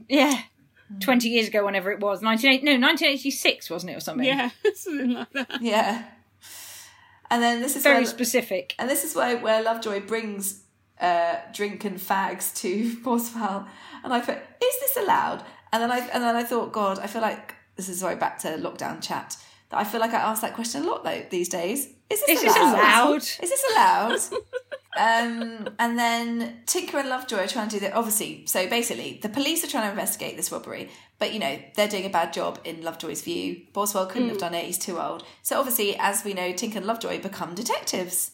[0.09, 0.43] Yeah.
[0.89, 0.99] Hmm.
[1.01, 4.01] Twenty years ago, whenever it was, nineteen eight, no, nineteen eighty six, wasn't it, or
[4.01, 4.27] something?
[4.27, 5.59] Yeah, something like that.
[5.61, 6.05] Yeah.
[7.31, 8.75] And then this is Very where, specific.
[8.79, 10.63] and this is where where Lovejoy brings
[11.01, 13.67] uh, drink and fags to Boswell,
[14.05, 15.45] and I put, is this allowed?
[15.73, 18.39] And then I and then I thought, God, I feel like this is right back
[18.41, 19.37] to lockdown chat.
[19.71, 21.87] That I feel like I ask that question a lot though these days.
[22.11, 22.75] Is this Is this allowed?
[22.75, 23.23] allowed?
[23.23, 24.19] Is this allowed?
[24.99, 27.95] um, and then Tinker and Lovejoy are trying to do that.
[27.95, 30.91] Obviously, so basically, the police are trying to investigate this robbery,
[31.21, 33.63] but you know they're doing a bad job in Lovejoy's view.
[33.73, 35.25] Boswell couldn't have done it; he's too old.
[35.43, 38.33] So obviously, as we know, Tinker and Lovejoy become detectives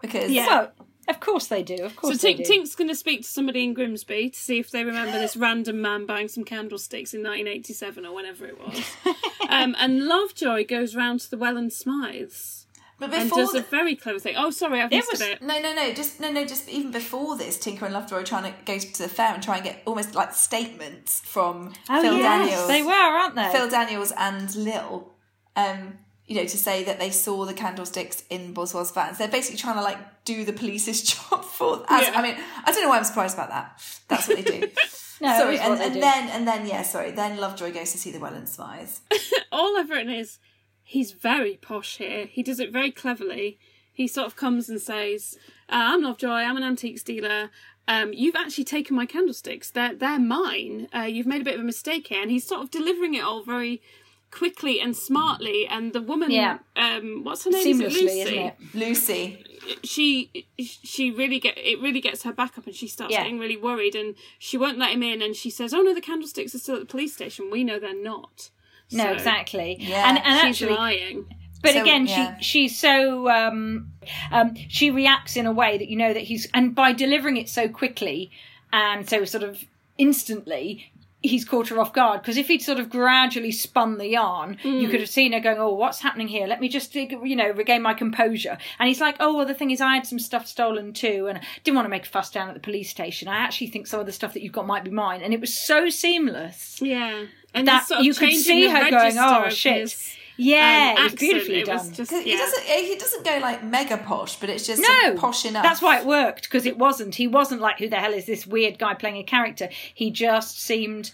[0.00, 0.46] because Yeah.
[0.46, 0.72] Well,
[1.08, 1.84] of course they do.
[1.84, 2.44] Of So course they Tink, do.
[2.44, 5.80] Tink's going to speak to somebody in Grimsby to see if they remember this random
[5.80, 8.82] man buying some candlesticks in 1987 or whenever it was.
[9.48, 12.66] um, and Lovejoy goes round to the Welland Smythes
[12.98, 14.36] But and before does a the- very clever thing.
[14.36, 15.42] Oh, sorry, I've It missed was- a bit.
[15.42, 18.52] no, no, no, just no, no, just even before this, Tinker and Lovejoy are trying
[18.52, 22.16] to go to the fair and try and get almost like statements from Oh Phil
[22.18, 22.68] yes, Daniels.
[22.68, 23.50] they were, aren't they?
[23.52, 25.10] Phil Daniels and Lil,
[25.56, 25.98] um,
[26.32, 29.18] you know, to say that they saw the candlesticks in Boswell's vans.
[29.18, 31.84] They're basically trying to like do the police's job for.
[31.90, 32.18] As, Yeah.
[32.18, 33.78] I mean, I don't know why I'm surprised about that.
[34.08, 34.60] That's what they do.
[35.20, 37.10] no, sorry, and, and then and then yeah, sorry.
[37.10, 39.02] Then Lovejoy goes to see the Welland spies.
[39.52, 40.38] All I've written is
[40.82, 42.24] he's very posh here.
[42.24, 43.58] He does it very cleverly.
[43.92, 45.36] He sort of comes and says,
[45.68, 46.30] uh, "I'm Lovejoy.
[46.30, 47.50] I'm an antiques dealer.
[47.86, 49.70] Um, you've actually taken my candlesticks.
[49.70, 50.88] They're they're mine.
[50.96, 53.22] Uh, you've made a bit of a mistake here." And he's sort of delivering it
[53.22, 53.82] all very
[54.32, 55.66] quickly and smartly.
[55.68, 56.58] And the woman, Yeah.
[56.74, 57.66] um, what's her name?
[57.66, 58.20] Is it Lucy?
[58.20, 58.54] isn't it?
[58.74, 59.44] Lucy.
[59.84, 63.22] she she really get it really gets her back up and she starts Yeah.
[63.22, 66.00] getting really worried and she won't let him in and she says oh no the
[66.00, 68.50] candlesticks are still at the police station we know they're not
[68.90, 69.76] No, So exactly.
[69.78, 71.26] Yeah, and and she's actually, lying
[71.62, 72.36] but So, again, yeah.
[72.38, 73.92] she she's so um,
[74.32, 77.48] um, she reacts in a way that you know that he's and by delivering it
[77.48, 78.32] so quickly
[78.72, 79.64] and so sort of
[79.96, 80.90] instantly.
[81.22, 84.88] He's caught her off guard because if he'd sort of gradually spun the yarn, you
[84.88, 84.90] mm.
[84.90, 86.46] could have seen her going, "Oh, what's happening here?
[86.46, 89.70] Let me just, you know, regain my composure." And he's like, "Oh, well, the thing
[89.70, 92.30] is, I had some stuff stolen too, and I didn't want to make a fuss
[92.30, 93.28] down at the police station.
[93.28, 95.40] I actually think some of the stuff that you've got might be mine." And it
[95.40, 96.80] was so seamless.
[96.80, 101.04] yeah and That sort of you could see her going, "Oh, shit." his, Yeah, um,
[101.06, 101.76] it was beautifully it done.
[101.78, 102.32] was just 'Cause yeah.
[102.32, 102.62] He doesn't.
[102.64, 105.62] He doesn't go like mega posh, but it's just no, posh enough.
[105.62, 107.14] That's why it worked because it wasn't.
[107.16, 110.60] He wasn't like, "Who the hell is this weird guy playing a character?" He just
[110.60, 111.10] seemed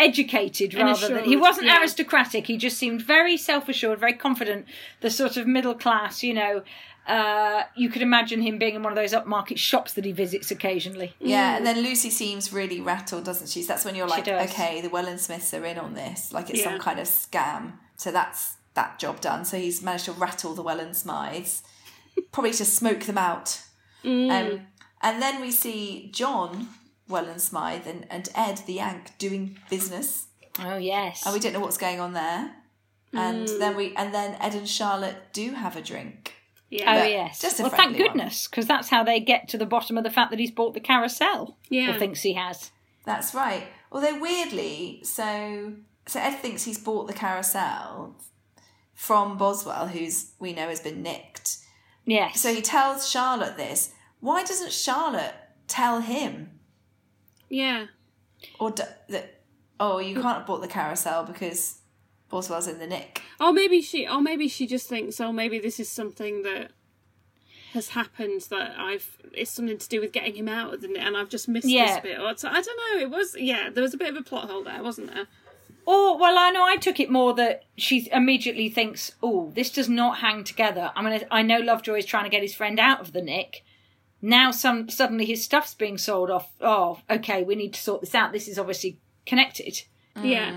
[0.00, 1.80] educated And rather than he wasn't yeah.
[1.80, 2.46] aristocratic.
[2.46, 4.66] He just seemed very self-assured, very confident.
[5.00, 6.62] The sort of middle class, you know.
[7.06, 10.50] Uh, you could imagine him being in one of those upmarket shops that he visits
[10.50, 11.12] occasionally.
[11.20, 13.60] Yeah, and then Lucy seems really rattled, doesn't she?
[13.60, 16.60] So that's when you're like, okay, the Welland Smythes are in on this, like it's
[16.60, 16.70] Yeah.
[16.70, 17.72] some kind of scam.
[18.04, 19.46] So that's that job done.
[19.46, 21.62] So he's managed to rattle the Welland Smythes,
[22.32, 23.62] probably to smoke them out.
[24.04, 24.66] Um,
[25.00, 26.68] and then we see John
[27.08, 30.26] Welland Smythe and, and Ed the Yank doing business,
[30.62, 32.52] Oh yes, and we don't know what's going on there.
[33.14, 36.34] And then we and then Ed and Charlotte do have a drink.
[36.68, 37.40] yeah Oh but yes.
[37.40, 40.10] just a well, thank goodness, because that's how they get to the bottom of the
[40.10, 41.56] fact that he's bought the carousel.
[41.70, 41.96] Yeah.
[41.96, 42.70] Or thinks he has.
[43.06, 43.64] That's right.
[43.90, 45.72] Although weirdly, so
[46.06, 48.14] so Ed thinks he's bought the carousel
[48.94, 51.58] from Boswell, who's we know has been nicked.
[52.04, 52.40] Yes.
[52.40, 53.92] So he tells Charlotte this.
[54.20, 55.34] Why doesn't Charlotte
[55.68, 56.50] tell him?
[57.48, 57.86] yeah
[58.58, 59.42] Or d- that?
[59.80, 61.78] Oh, you can't have bought the carousel because
[62.30, 63.20] Boswell's in the nick.
[63.40, 66.72] or maybe she or maybe she just thinks oh maybe this is something that
[67.74, 71.16] has happened that I've it's something to do with getting him out of the and
[71.16, 71.86] I've just missed Yeah.
[71.94, 74.16] this bit or so, I don't know it was yeah there was a bit of
[74.16, 75.26] a plot hole there wasn't there
[75.86, 79.88] Or, well, I know I took it more that she immediately thinks, oh, this does
[79.88, 80.90] not hang together.
[80.96, 83.64] I mean, I know Lovejoy is trying to get his friend out of the nick.
[84.22, 86.50] Now, some suddenly his stuff's being sold off.
[86.60, 88.32] Oh, okay, we need to sort this out.
[88.32, 89.82] This is obviously connected.
[90.16, 90.24] Mm.
[90.24, 90.50] yeah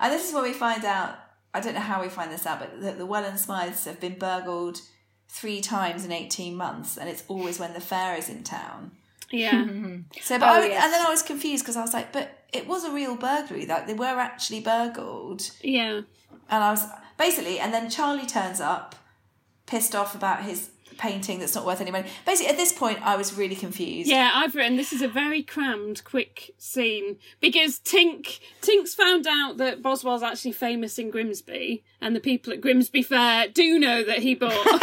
[0.00, 1.16] And this is where we find out.
[1.54, 4.18] I don't know how we find this out, but that the Welland Smythes have been
[4.18, 4.80] burgled
[5.28, 8.92] three times in eighteen months, and it's always when the fair is in town.
[9.30, 9.64] Yeah
[10.22, 10.84] So, but Oh, I, yes.
[10.84, 13.66] and then I was confused because I was like, but it was a real burglary.
[13.66, 16.02] Like they were actually burgled, yeah
[16.50, 16.84] and I was
[17.18, 17.58] basically.
[17.58, 18.94] And then Charlie turns up,
[19.66, 22.08] pissed off about his painting that's not worth any money.
[22.26, 24.08] Basically, at this point, I was really confused.
[24.10, 29.58] Yeah, I've written this is a very crammed, quick scene because Tink Tink's found out
[29.58, 34.20] that Boswell's actually famous in Grimsby, and the people at Grimsby Fair do know that
[34.20, 34.66] he bought.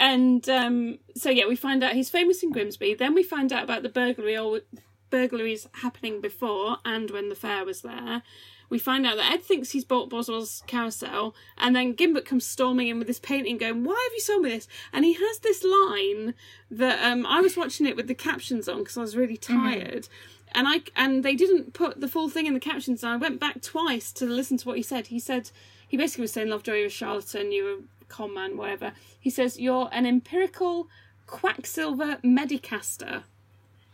[0.00, 2.94] and um, so yeah, we find out he's famous in Grimsby.
[2.94, 4.62] Then we find out about the burglary or
[5.10, 8.22] burglaries happening before and when the fair was there.
[8.70, 12.86] We find out that Ed thinks he's bought Boswell's carousel, and then Gimbert comes storming
[12.86, 15.62] in with this painting, going, "Why have you sold me this?" And he has this
[15.64, 16.34] line
[16.70, 20.08] that um, I was watching it with the captions on because I was really tired,
[20.52, 23.02] and I and they didn't put the full thing in the captions.
[23.02, 25.08] And I went back twice to listen to what he said.
[25.08, 25.50] He said
[25.86, 27.78] he basically was saying, "Lovejoy, you're a charlatan, you're a
[28.10, 30.88] con man, whatever." He says, "You're an empirical
[31.26, 33.22] quacksilver medicaster."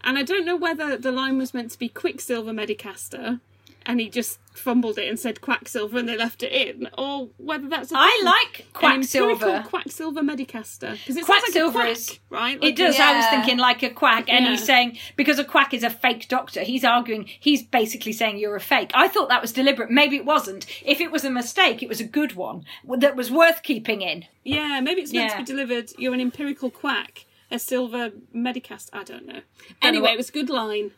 [0.07, 3.41] And I don't know whether the line was meant to be Quicksilver Medicaster,
[3.87, 7.69] and he just fumbled it and said Quacksilver, and they left it in, or whether
[7.69, 9.31] that's a I like an Quacksilver.
[9.33, 12.57] empirical Quacksilver Medicaster because it sounds Quacksilver like a quack, is- right.
[12.57, 12.99] It Like- does.
[12.99, 16.29] I was thinking like a quack, and he's saying because a quack is a fake
[16.29, 16.63] doctor.
[16.63, 17.27] He's arguing.
[17.39, 18.91] He's basically saying you're a fake.
[18.95, 19.91] I thought that was deliberate.
[19.91, 20.67] Maybe it wasn't.
[20.85, 22.65] If it was a mistake, it was a good one
[22.99, 24.25] that was worth keeping in.
[24.45, 25.37] Yeah, maybe it's meant Yeah.
[25.37, 25.93] to be delivered.
[25.99, 28.89] You're an empirical quack, a silver Medicast.
[28.93, 29.41] I don't know.
[29.83, 30.93] Anyway, what- it was a good line.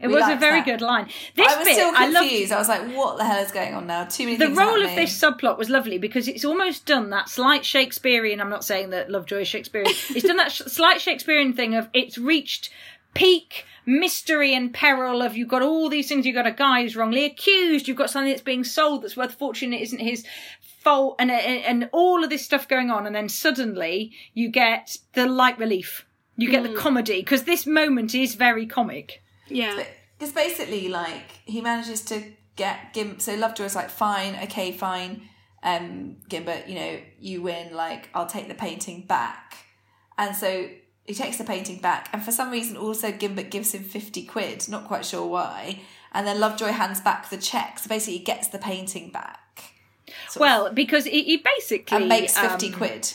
[0.00, 0.66] It We was a very that.
[0.66, 1.08] good line.
[1.36, 2.52] This I was bit, still I loved confused.
[2.52, 4.04] I, was like, what the hell is going on now?
[4.04, 7.64] Too many the role of this subplot was lovely because it's almost done that slight
[7.64, 8.40] Shakespearean.
[8.40, 9.94] I'm not saying that Lovejoy is Shakespearean.
[10.10, 12.70] it's done that sh- slight Shakespearean thing of it's reached
[13.14, 16.26] peak mystery and peril of you've got all these things.
[16.26, 17.86] You've got a guy who's wrongly accused.
[17.86, 19.72] You've got something that's being sold that's worth a fortune.
[19.72, 20.24] It isn't his
[20.60, 24.98] fault, and and, and all of this stuff going on, and then suddenly you get
[25.12, 26.06] the light relief.
[26.36, 26.76] You get the mm.
[26.76, 29.22] comedy because this moment is very comic.
[29.48, 29.84] Yeah.
[30.18, 32.22] Because basically, like, he manages to
[32.56, 33.18] get Gim.
[33.18, 35.28] So Lovejoy's like, fine, okay, fine.
[35.62, 37.74] Um, Gimbert, you know, you win.
[37.74, 39.56] Like, I'll take the painting back.
[40.16, 40.68] And so
[41.06, 44.68] he takes the painting back, and for some reason, also Gimbert gives him fifty quid.
[44.68, 45.80] Not quite sure why.
[46.12, 47.78] And then Lovejoy hands back the check.
[47.78, 49.74] So basically, he gets the painting back.
[50.28, 53.12] Sort of, Well, because he, he basically and makes fifty um, quid.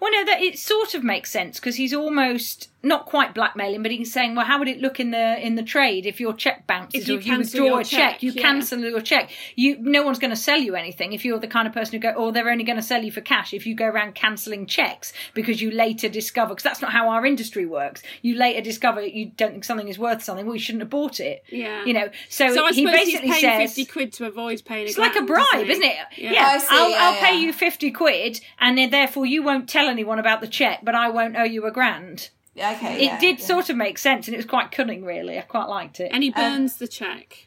[0.00, 3.90] Well, no, that it sort of makes sense because he's almost not quite blackmailing, but
[3.90, 6.66] he's saying, "Well, how would it look in the in the trade if your check
[6.66, 8.42] bounces If you or if you withdraw a check, check, you yeah.
[8.42, 9.30] cancel your check.
[9.56, 11.98] You no one's going to sell you anything if you're the kind of person who
[11.98, 14.66] go, or they're only going to sell you for cash if you go around cancelling
[14.66, 18.02] checks because you later discover because that's not how our industry works.
[18.22, 20.46] You later discover you don't think something is worth something.
[20.46, 21.42] Well, you shouldn't have bought it.
[21.50, 21.84] Yeah.
[21.84, 22.10] you know.
[22.28, 23.74] So, So I he basically he's paying says.
[23.74, 24.86] fifty quid to avoid paying.
[24.86, 25.96] It's like a bribe, isn't it?
[26.16, 26.32] Yeah.
[26.36, 27.40] Oh, I see, I'll, yeah, I'll pay yeah.
[27.40, 31.08] you 50 quid and then therefore you won't tell anyone about the check, but I
[31.08, 32.30] won't owe you a grand.
[32.58, 32.96] Yeah, okay.
[32.96, 33.46] It yeah, did yeah.
[33.46, 35.38] sort of make sense and it was quite cunning, really.
[35.38, 36.10] I quite liked it.
[36.12, 37.46] And he um, burns the check,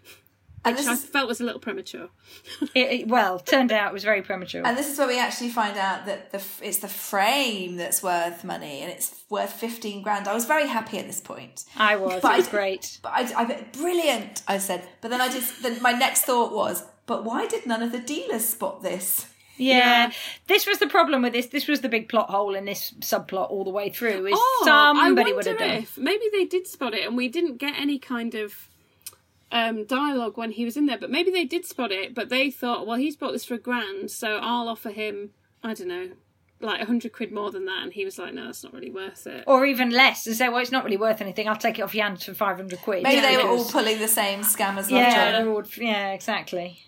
[0.65, 2.09] which this I felt was a little premature.
[2.73, 4.65] It, it- well, turned out it was very premature.
[4.65, 8.43] And this is where we actually find out that the it's the frame that's worth
[8.45, 10.27] money, and it's worth fifteen grand.
[10.29, 12.21] I was very happy at this point, I was.
[12.21, 12.99] But it was I- great.
[13.03, 14.43] but I, I brilliant.
[14.47, 17.83] I said, but then I just then my next thought was, but why did none
[17.83, 19.25] of the dealers spot this?
[19.61, 19.77] Yeah.
[20.07, 20.11] Yeah.
[20.47, 21.47] This was the problem with this.
[21.47, 24.25] This was the big plot hole in this subplot all the way through.
[24.27, 25.77] Is Oh, somebody I would have wonder done.
[25.83, 28.69] if maybe they did spot it, and we didn't get any kind of
[29.51, 30.97] um, dialogue when he was in there.
[30.97, 33.59] But maybe they did spot it, but they thought, well, he's bought this for a
[33.59, 35.31] grand, so I'll offer him,
[35.63, 36.09] I don't know,
[36.59, 37.83] like a hundred quid more than that.
[37.83, 39.43] And he was like, no, that's not really worth it.
[39.47, 41.47] Or even less and say, well, it's not really worth anything.
[41.47, 43.03] I'll take it off your hands for 500 quid.
[43.03, 45.43] Maybe Yeah, they were all pulling the same scam as Yeah,
[45.77, 46.83] yeah, exactly.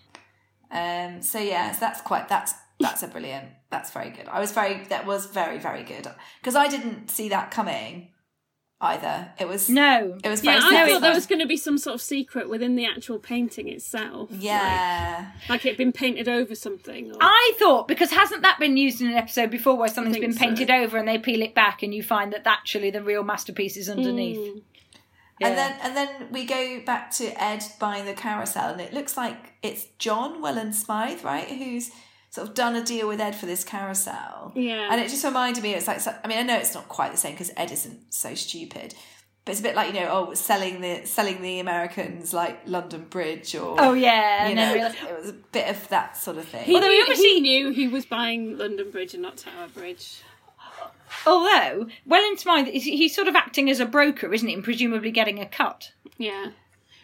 [0.70, 1.22] Um.
[1.22, 3.48] So yeah, so that's quite that's that's a brilliant.
[3.70, 4.28] That's very good.
[4.28, 6.08] I was very that was very very good
[6.40, 8.08] because I didn't see that coming
[8.80, 9.32] either.
[9.38, 10.18] It was No.
[10.22, 12.76] It was Yeah, I thought there was going to be some sort of secret within
[12.76, 14.30] the actual painting itself.
[14.30, 15.30] Yeah.
[15.42, 17.12] Like, like it had been painted over something.
[17.12, 17.18] Or...
[17.20, 20.40] I thought because hasn't that been used in an episode before where something's been so.
[20.40, 23.76] painted over and they peel it back and you find that actually the real masterpiece
[23.76, 24.38] is underneath.
[24.38, 24.62] Mm.
[25.40, 25.48] Yeah.
[25.48, 29.16] And then and then we go back to Ed buying the carousel, and it looks
[29.16, 31.48] like it's John Welland Smythe, right?
[31.48, 31.90] Who's
[32.34, 34.52] sort of done a deal with Ed for this carousel.
[34.56, 34.88] Yeah.
[34.90, 37.18] And it just reminded me, it's like, I mean, I know it's not quite the
[37.18, 38.94] same because Ed isn't so stupid,
[39.44, 43.04] but it's a bit like you know, oh, selling the selling the Americans like London
[43.08, 46.38] Bridge or Oh yeah, you know, then reali- it was a bit of that sort
[46.38, 46.64] of thing.
[46.64, 49.68] He, Although he knew, obviously- he knew he was buying London Bridge and not Tower
[49.72, 50.20] Bridge.
[51.26, 54.54] although Welland Smythe is he's sort of acting as a broker, isn't he?
[54.54, 55.92] And presumably getting a cut.
[56.18, 56.46] Yeah.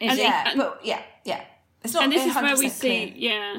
[0.01, 0.23] Is And he?
[0.25, 1.45] yeah, and- but yeah, yeah,
[1.85, 2.05] it's not.
[2.05, 3.13] and this is where we 100% see, clear.
[3.17, 3.57] yeah,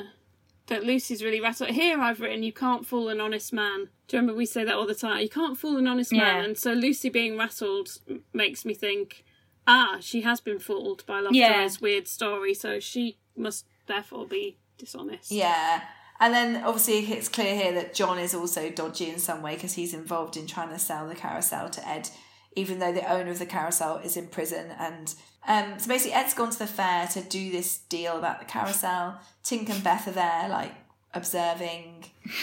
[0.71, 1.69] that Lucy's really rattled.
[1.71, 3.89] Here I've written, you can't fool an honest man.
[4.07, 5.19] Do you remember we say that all the time?
[5.21, 6.45] You can't fool an honest man.
[6.45, 7.89] And so Lucy being rattled
[8.33, 9.25] makes me think,
[9.67, 11.67] ah, she has been fooled by Lovejoy's Yeah.
[11.81, 15.29] weird story, so she must therefore be dishonest.
[15.29, 15.81] Yeah.
[16.21, 19.73] And then obviously it's clear here that John is also dodgy in some way because
[19.73, 22.09] he's involved in trying to sell the carousel to Ed,
[22.55, 24.71] even though the owner of the carousel is in prison.
[24.79, 25.13] And
[25.47, 29.19] um, so basically, Ed's gone to the fair to do this deal about the carousel.
[29.43, 30.73] Tink and Beth are there, like
[31.13, 32.05] observing.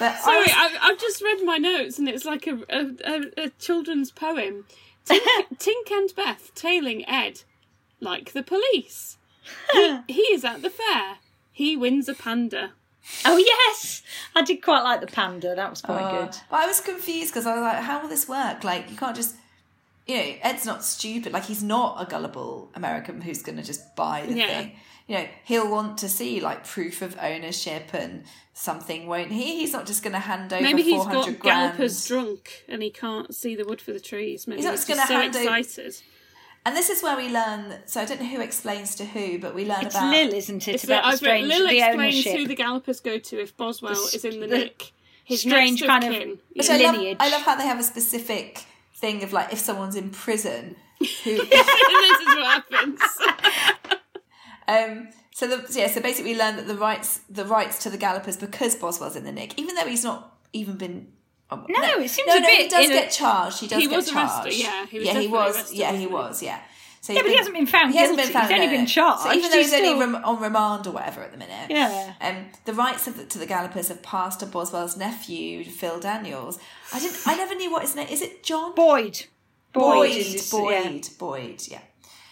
[0.00, 0.50] But I was...
[0.56, 4.64] I've, I've just read my notes and it's like a, a, a, a children's poem.
[5.06, 5.20] Tink,
[5.54, 7.42] Tink and Beth tailing Ed
[8.00, 9.18] like the police.
[9.72, 11.18] He, he is at the fair.
[11.52, 12.72] He wins a panda.
[13.24, 14.02] Oh yes,
[14.34, 15.54] I did quite like the panda.
[15.54, 16.36] That was quite Uh, good.
[16.50, 18.64] But I was confused because I was like, how will this work?
[18.64, 19.36] Like, you can't just,
[20.06, 21.32] you know, Ed's not stupid.
[21.32, 24.46] Like, he's not a gullible American who's going to just buy the Yeah.
[24.46, 24.72] thing.
[25.06, 28.24] You know, he'll want to see like proof of ownership and
[28.54, 29.58] something, won't he?
[29.60, 31.42] He's not just going to hand over Maybe he's 400 got grand.
[31.72, 34.46] Gallopers drunk and he can't see the wood for the trees.
[34.46, 35.96] Maybe He's he's, not just just so gonna hand over- excited.
[36.66, 37.80] And this is where we learn.
[37.84, 40.66] So I don't know who explains to who, but we learn It's about Lil, isn't
[40.68, 40.74] it?
[40.76, 42.36] It's about that the I've written, strange, Lil the explains ownership.
[42.38, 44.92] who the gallopers go to if Boswell The is in the s- the nick.
[45.26, 46.38] His strange next of kind of- kin.
[46.54, 46.74] Which Yeah.
[46.74, 47.16] I love, lineage.
[47.20, 48.64] I love how they have a specific
[49.04, 53.00] thing of like if someone's in prison, who this is what happens.
[54.66, 57.98] Um, so the, yeah, so basically we learned that the rights the rights to the
[57.98, 61.08] gallopers because Boswell's in the nick, even though he's not even been.
[61.50, 63.60] oh, No, it seems no, a no, bit He does in a- get charged.
[63.60, 64.56] He does He get was arrested, charged.
[64.56, 65.56] yeah, he was yeah, he was.
[65.56, 66.06] arrested, yeah, he?
[66.06, 66.42] was.
[66.42, 66.60] Yeah.
[67.04, 68.46] So Yeah, he's but he hasn't been found He hasn't been found.
[68.50, 68.86] He's only been no.
[68.86, 69.22] charged.
[69.24, 71.70] So even though he's, He's only still- rem- on remand or whatever at the minute.
[71.70, 72.14] Yeah.
[72.22, 76.58] Um, the rights of the, to the gallopers have passed to Boswell's nephew, Phil Daniels.
[76.94, 77.18] I didn't.
[77.26, 78.08] I never knew what his name.
[78.08, 78.74] Is it John?
[78.74, 79.26] Boyd.
[79.74, 80.12] Boyd.
[80.12, 80.72] is his- Boyd.
[80.72, 81.00] yeah.
[81.18, 81.62] Boyd.
[81.68, 81.80] Yeah.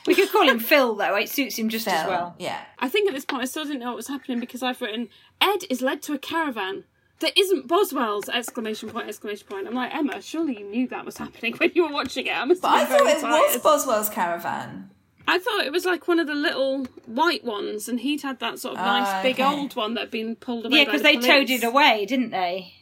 [0.07, 1.17] We could call him Phil though.
[1.17, 1.95] It suits him just Phil.
[1.95, 2.35] as well.
[2.39, 2.59] Yeah.
[2.79, 5.11] I think at this point I still didn't know what was happening because I've written
[5.39, 6.85] Ed is led to a caravan
[7.21, 8.29] that isn't Boswell's!
[8.29, 9.09] Exclamation point!
[9.09, 9.67] Exclamation point!
[9.67, 12.37] I'm like Emma, surely you knew that was happening when you were watching it.
[12.37, 13.33] I must But I thought it tired.
[13.55, 14.91] was Boswell's caravan.
[15.29, 18.59] I thought it was like one of the little white ones, and he'd had that
[18.59, 20.79] sort of nice Ah, big old one that had been pulled away.
[20.79, 22.75] Yeah, because the they towed it away, didn't they?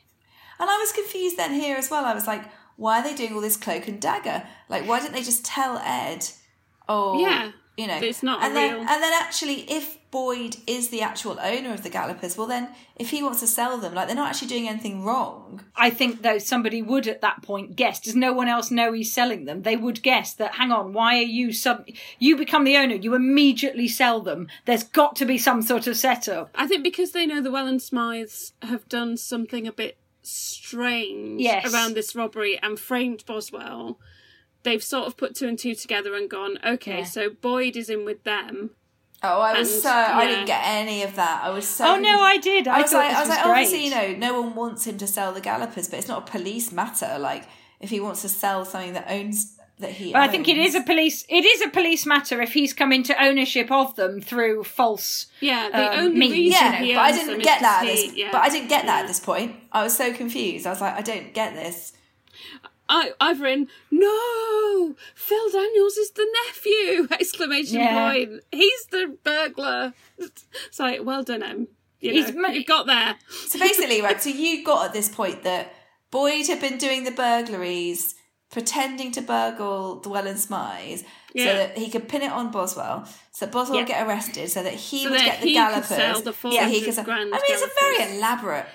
[0.59, 2.05] And I was confused then here as well.
[2.07, 2.43] I was like,
[2.77, 4.43] why are they doing all this cloak and dagger?
[4.71, 6.27] Like, why didn't they just tell Ed?
[6.89, 10.57] Oh, Yeah, you know, it's not a And then, real- and then actually, if Boyd
[10.67, 13.95] is the actual owner of the Gallopers, well, then if he wants to sell them,
[13.95, 15.63] like they're not actually doing anything wrong.
[15.77, 18.01] I think though somebody would at that point guess.
[18.01, 19.63] Does no one else know he's selling them?
[19.63, 20.57] They would guess that.
[20.57, 21.87] Hang on, why are you sub?
[22.19, 22.97] You become the owner.
[22.97, 24.49] You immediately sell them.
[24.67, 26.51] There's got to be some sort of setup.
[26.55, 31.73] I think because they know the Welland Smythes have done something a bit strange Yes.
[31.73, 33.99] around this robbery and framed Boswell,
[34.63, 37.05] they've sort of put two and two together and gone, okay, Yeah.
[37.05, 38.71] so Boyd is in with them.
[39.23, 41.43] Oh, I was And, so I didn't get any of that.
[41.45, 41.85] I was so.
[41.95, 42.67] Oh no, I did.
[42.67, 43.53] I, I was like, this I was was like, great.
[43.53, 46.31] obviously, you know, no one wants him to sell the Gallopers, but it's not a
[46.31, 47.19] police matter.
[47.19, 47.45] Like,
[47.81, 50.75] if he wants to sell something that owns that he, But I think it is
[50.75, 51.25] a police.
[51.29, 55.27] It is a police matter if he's come into ownership of them through false.
[55.41, 57.83] Yeah, the Um, only means, reason Yeah, he but I didn't get that.
[57.83, 58.29] At 'cause this, he- yeah.
[58.33, 59.01] But I didn't get that Yeah.
[59.03, 59.57] at this point.
[59.73, 60.67] I was so confused.
[60.67, 61.93] I was like, I don't get this.
[62.91, 67.09] I, I've written, no, Phil Daniels is the nephew!
[67.21, 68.11] Exclamation Yeah.
[68.13, 68.43] point.
[68.53, 69.95] He's the burglar.
[70.19, 71.69] It's like, well done, Em.
[72.01, 73.17] You know, ma- you got there.
[73.47, 74.21] So basically, right.
[74.21, 75.73] So you got at this point that
[76.11, 78.15] Boyd had been doing the burglaries,
[78.51, 81.05] pretending to burgle the Welland Smythes,
[81.37, 84.73] so that he could pin it on Boswell, so Boswell would get arrested, so that
[84.75, 85.87] he So would that get the Gallopers.
[85.87, 87.05] sell the yeah, he 400 could sell.
[87.05, 88.67] grand I mean, it's a very elaborate.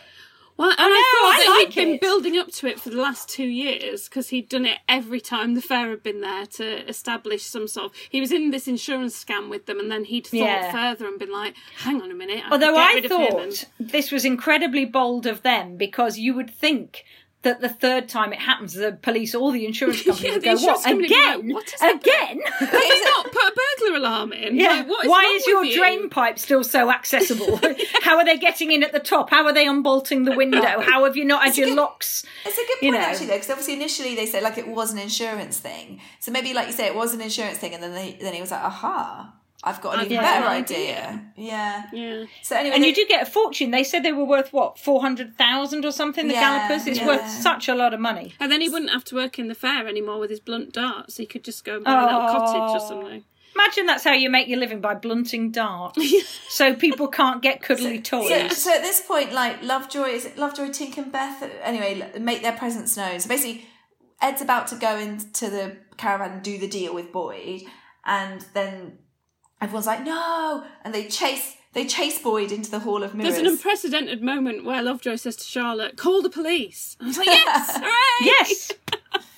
[0.58, 2.95] Well, and I thought I that like he'd been building up to it for the
[3.01, 6.88] last two years because he'd done it every time the fair had been there to
[6.88, 7.97] establish some sort of.
[8.10, 10.72] He was in this insurance scam with them, and then he'd thought Yeah.
[10.72, 14.12] further and been like, "Hang on a minute." I Although I him and- thought this
[14.12, 17.03] was incredibly bold of them because you would think
[17.46, 20.52] that the third time it happens, the police or the insurance company Yeah, the go,
[20.52, 21.54] insurance "What company be like, again?
[21.54, 24.56] "What is again?" Have you not put a burglar alarm in?
[24.58, 24.68] Yeah.
[24.70, 25.78] Like, what is Why is your you?
[25.78, 27.60] drain pipe still so accessible?
[28.02, 29.30] How are they getting in at the top?
[29.30, 30.62] How are they unbolting the window?
[30.82, 32.26] How have you not had your good- locks?
[32.46, 32.98] It's a good point You know.
[33.00, 36.02] actually, though, because obviously initially they said like it was an insurance thing.
[36.20, 38.41] So maybe, like you say, it was an insurance thing, and then they, then he
[38.41, 39.34] was like, "Aha,
[39.64, 41.84] I've got an I've even better an idea." Yeah.
[41.91, 42.26] Yeah.
[42.43, 43.72] So anyway, And they- you do get a fortune.
[43.72, 46.28] They said they were worth what four hundred thousand or something.
[46.28, 46.88] The Yeah, Gallopers.
[46.88, 47.08] It's yeah.
[47.08, 48.34] worth such a lot of money.
[48.39, 51.18] And then he wouldn't have to work in the fair anymore with his blunt darts.
[51.18, 52.28] He could just go and buy a little oh.
[52.28, 52.89] cottage or Oh.
[52.89, 53.24] something.
[53.58, 55.97] Imagine that's how you make your living by blunting darts,
[56.49, 58.28] so people can't get cuddly toys.
[58.28, 61.41] So, so at this point, like Lovejoy, is it Lovejoy, Tink, and Beth?
[61.64, 63.18] Anyway, make their presence known.
[63.22, 63.66] So basically,
[64.22, 67.62] Ed's about to go into the caravan and do the deal with Boyd,
[68.06, 68.97] and then
[69.62, 73.34] everyone's like, "No!" and they chase they chase Boyd into the Hall of Mirrors.
[73.36, 77.28] There's an unprecedented moment where Lovejoy says to Charlotte, "Call the police." I was like,
[77.28, 78.72] "Yes, hooray!" yes,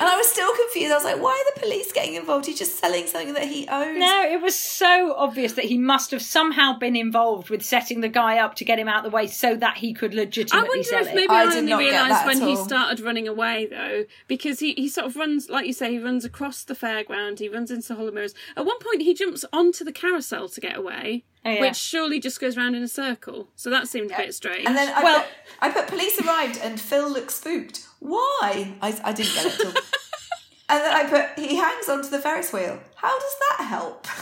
[0.00, 0.92] and I was still confused.
[0.92, 2.46] I was like, "Why are the police getting involved?
[2.46, 6.10] He's just selling something that he owns." no, it was so obvious that he must
[6.10, 9.14] have somehow been involved with setting the guy up to get him out of the
[9.16, 11.14] way so that he could I legitimately wonder sell if it.
[11.14, 14.60] maybe I I, did only not get realised when he started running away though, because
[14.60, 17.70] he, he sort of runs, like you say, he runs across the fairground, he runs
[17.70, 18.34] into Hall of Mirrors.
[18.56, 21.60] At one point, he jumps onto the carousel to get away, Oh, yeah.
[21.60, 23.48] which surely just goes round in a circle.
[23.54, 24.66] So that seemed a bit strange.
[24.66, 25.28] And then I, Well- put,
[25.60, 27.86] I put police arrived and Phil looks spooked.
[28.06, 28.74] Why?
[28.82, 29.72] I, I didn't get it at all.
[30.68, 32.78] and then I put he hangs onto the Ferris wheel.
[32.96, 34.06] How does that help?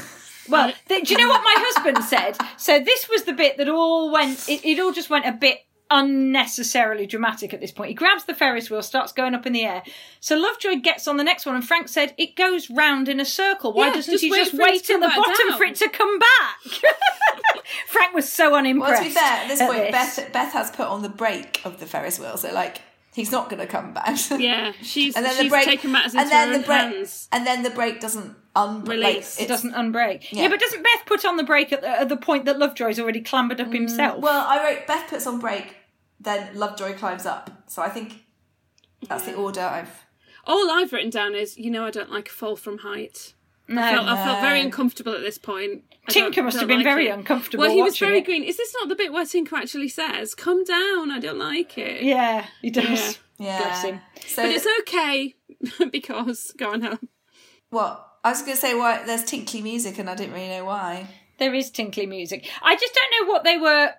[0.48, 2.36] Well, th- do you know what my husband said?
[2.56, 4.48] So this was the bit that all went.
[4.48, 5.58] It, it all just went a bit
[5.88, 7.90] unnecessarily dramatic at this point.
[7.90, 9.84] He grabs the Ferris wheel, starts going up in the air.
[10.18, 13.24] So Lovejoy gets on the next one, and Frank said it goes round in a
[13.24, 13.72] circle.
[13.72, 15.48] Why Yeah, doesn't just he wait just for it to wait till come the bottom
[15.50, 15.58] down.
[15.58, 16.92] for it to come back?
[17.86, 19.00] Frank was so Well, unimpressed.
[19.02, 20.16] to be fair, at this at point, this.
[20.16, 22.80] Beth Beth has put on the brake of the Ferris wheel, so like
[23.14, 24.18] he's not going to come back.
[24.38, 26.66] Yeah, she's and then she's the brake, taken matters and into then her the own
[26.66, 27.28] brake, hands.
[27.32, 29.38] and then the brake doesn't un- Release.
[29.38, 30.32] Like, It doesn't unbreak.
[30.32, 30.42] Yeah.
[30.42, 30.48] Yeah.
[30.48, 33.20] but doesn't Beth put on the brake at the, at the point that Lovejoy's already
[33.20, 34.20] clambered up mm, himself?
[34.20, 35.76] Well, I wrote Beth puts on brake,
[36.20, 37.50] then Lovejoy climbs up.
[37.66, 38.24] So I think
[39.08, 40.04] that's the order I've.
[40.44, 43.34] All I've written down is, you know, I don't like a fall from height.
[43.68, 43.82] No.
[43.82, 45.84] I felt, I felt very uncomfortable at this point.
[46.08, 47.10] I Tinker must have been like very it.
[47.10, 48.24] uncomfortable Well, he was very it.
[48.24, 48.42] green.
[48.42, 52.02] Is this not the bit where Tinker actually says, "Come down, I don't like it"?
[52.02, 53.18] Yeah, he does.
[53.38, 53.58] Yeah.
[53.58, 54.00] Bless him.
[54.26, 55.34] So But it's okay
[55.90, 57.08] because go on, Helen.
[57.70, 60.64] what I was going to say, why there's tinkly music, and I didn't really know
[60.64, 61.08] why.
[61.38, 62.48] There is tinkly music.
[62.62, 63.94] I just don't know what they were.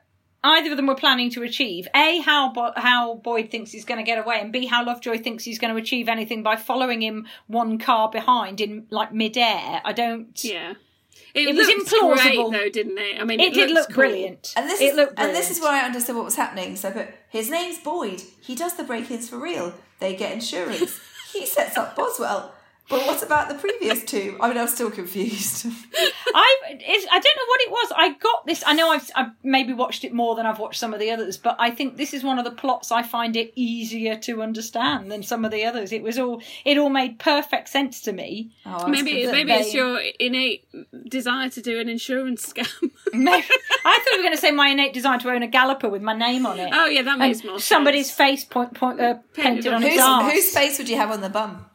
[0.46, 1.88] Either of them were planning to achieve.
[1.96, 5.18] A, how Bo- how Boyd thinks he's going to get away, and B, how Lovejoy
[5.20, 9.82] thinks he's going to achieve anything by following him one car behind in like midair.
[9.86, 10.28] I don't.
[10.44, 10.74] Yeah,
[11.34, 12.50] It was looked implausible.
[12.52, 13.22] great, though, didn't it?
[13.22, 13.96] I mean, It, did look cool.
[13.96, 14.54] brilliant.
[14.58, 16.76] And this it is looked and this is where I understood what was happening.
[16.76, 18.22] So but his name's Boyd.
[18.42, 19.74] He does the break-ins for real.
[20.00, 21.00] They get insurance.
[21.32, 22.54] he sets up Boswell.
[22.90, 24.38] But what about the previous two?
[24.42, 25.66] I mean, I'm still confused.
[26.36, 27.94] I it's, I don't know what it was.
[27.96, 28.62] I got this.
[28.68, 31.38] I know I've, I've maybe watched it more than I've watched some of the others,
[31.38, 35.10] but I think this is one of the plots I find it easier to understand
[35.12, 35.94] than some of the others.
[35.94, 38.52] It was all it all made perfect sense to me.
[38.66, 40.66] Oh, Maybe maybe they- it's your innate
[41.10, 42.68] desire to do an insurance scam.
[43.14, 43.46] Maybe,
[43.86, 46.02] I thought you were going to say my innate desire to own a galloper with
[46.02, 46.70] my name on it.
[46.74, 48.18] oh yeah, that and makes more somebody's sense.
[48.18, 50.32] face point, point uh, painted on on his Whose, arse.
[50.34, 51.66] whose face would you have on the bum?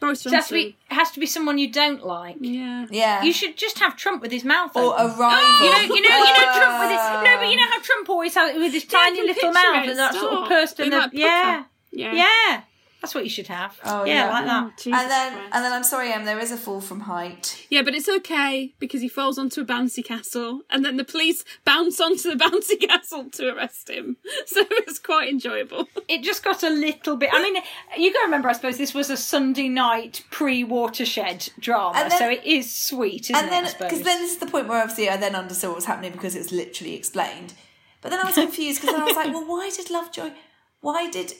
[0.00, 2.36] Boris It has to be it has to be someone you don't like.
[2.40, 2.86] Yeah.
[2.90, 3.22] Yeah.
[3.22, 5.06] You should just have Trump with his mouth or open.
[5.06, 5.66] a rival.
[5.66, 8.08] You know, you know, you know, Trump with his no, but you know how Trump
[8.10, 10.48] always has with his Yeah, tiny little mouth it, and that sort of stop.
[10.48, 12.12] pursed in With the that yeah, Yeah.
[12.14, 12.62] yeah.
[13.04, 13.78] That's what you should have.
[13.84, 14.30] Oh, yeah, yeah.
[14.30, 14.62] like that.
[14.86, 15.50] Oh, and then Christ.
[15.52, 16.24] and then I'm sorry, Em.
[16.24, 17.66] There is a fall from height.
[17.68, 21.44] Yeah, but it's okay because he falls onto a bouncy castle, and then the police
[21.66, 24.16] bounce onto the bouncy castle to arrest him.
[24.46, 25.88] So it's quite enjoyable.
[26.08, 27.30] It just got a little bit.
[27.32, 27.56] I mean,
[27.98, 28.48] you got to remember.
[28.48, 33.36] I suppose this was a Sunday night pre-watershed drama, then- so it is sweet, isn't
[33.36, 33.76] and then it?
[33.78, 36.34] Because then this is the point where obviously I then understood what was happening because
[36.36, 37.52] it's literally explained.
[38.00, 40.30] But then I was confused because then I was like, well, why did Lovejoy?
[40.80, 41.32] Why did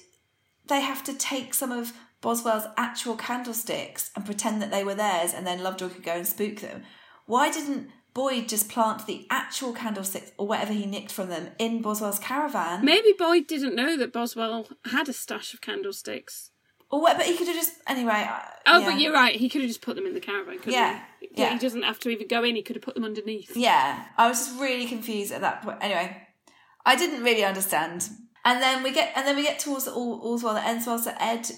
[0.66, 5.34] they have to take some of Boswell's actual candlesticks and pretend that they were theirs,
[5.34, 6.82] and then Lovejoy could go and spook them?
[7.26, 11.82] Why didn't Boyd just plant the actual candlesticks or whatever he nicked from them in
[11.82, 12.84] Boswell's caravan?
[12.84, 16.50] Maybe Boyd didn't know that Boswell had a stash of candlesticks.
[16.90, 17.16] Or what?
[17.16, 18.12] But he could have just anyway.
[18.12, 18.90] I- Oh, yeah.
[18.90, 19.34] but you're right.
[19.34, 21.28] He could have just put them in the caravan, couldn't Yeah, he?
[21.34, 21.52] yeah.
[21.52, 22.56] He doesn't have to even go in.
[22.56, 23.54] He could have put them underneath.
[23.56, 25.78] Yeah, I was just really confused at that point.
[25.82, 26.16] Anyway,
[26.86, 28.08] I didn't really understand.
[28.44, 30.98] And then we get, and then we get towards all, all's well that ends well.
[30.98, 31.50] So Ed,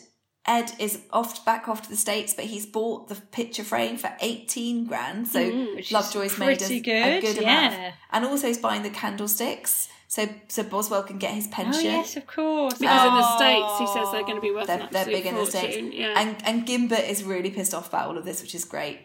[0.46, 4.12] Ed is off back off to the states, but he's bought the picture frame for
[4.20, 5.26] eighteen grand.
[5.26, 8.58] So mm, Which is Lovejoy's made us pretty a good, good amount, and also he's
[8.58, 9.88] buying the candlesticks.
[10.08, 11.82] So so Boswell can get his oh pension.
[11.86, 12.74] yes, of course.
[12.78, 13.36] Because in the Oh.
[13.36, 15.46] states, he says they're going to be worth They're, an they're absolute big in the
[15.46, 16.14] states, Yeah.
[16.20, 19.00] and and Gimbert is really pissed off about all of this, which is great.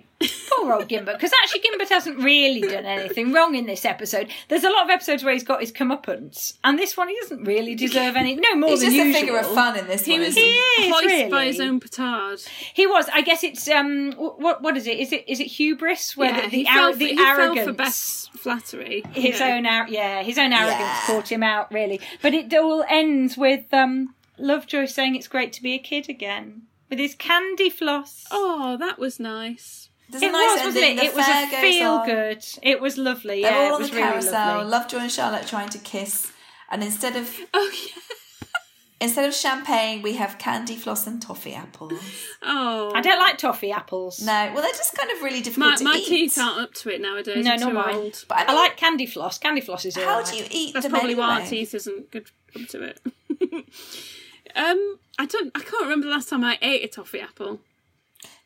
[0.49, 4.29] Poor old Gimbert, because actually Gimbert hasn't really done anything wrong in this episode.
[4.47, 7.43] There's a lot of episodes where he's got his comeuppance, and this one he doesn't
[7.43, 8.35] really deserve any.
[8.35, 9.15] No more He's than just usual.
[9.15, 10.21] a figure of fun in this he one.
[10.21, 10.49] was isn't he?
[10.49, 12.41] is, hoist by his own petard.
[12.73, 13.07] He was.
[13.13, 14.11] I guess it's um.
[14.13, 14.99] What what is it?
[14.99, 16.15] Is it is it hubris?
[16.17, 17.55] Where yeah, the, the, he, ar- fell for, the he arrogance.
[17.57, 19.03] fell for Beth's flattery.
[19.13, 19.55] his Yeah.
[19.55, 21.01] own ar- yeah his own arrogance Yeah.
[21.05, 25.61] caught him out really but it all ends with um lovejoy saying it's great to
[25.61, 29.80] be a kid again with his candy floss Oh, that was nice.
[30.11, 32.05] There's a it nice was wasn't it The it was a feel on.
[32.05, 34.55] good it was lovely They're yeah all it on was the really carousel.
[34.57, 36.31] lovely Lovejoy and Charlotte trying to kiss,
[36.69, 38.01] and instead of Oh yeah.
[38.99, 41.93] instead of champagne, we have candy floss and toffee apples.
[42.43, 42.91] Oh.
[42.93, 45.83] i don't like toffee apples No, well, they're just kind of really difficult My, to
[45.83, 46.07] my eat.
[46.07, 47.43] teeth aren't up to it nowadays.
[47.43, 48.25] no I'm not mine old.
[48.27, 50.25] But I I, like candy floss candy floss is How alright.
[50.25, 52.99] do you eat That's them probably why our teeth isn't good up to it.
[54.55, 55.51] um, I don't.
[55.55, 57.59] I can't remember the last time I ate a toffee apple.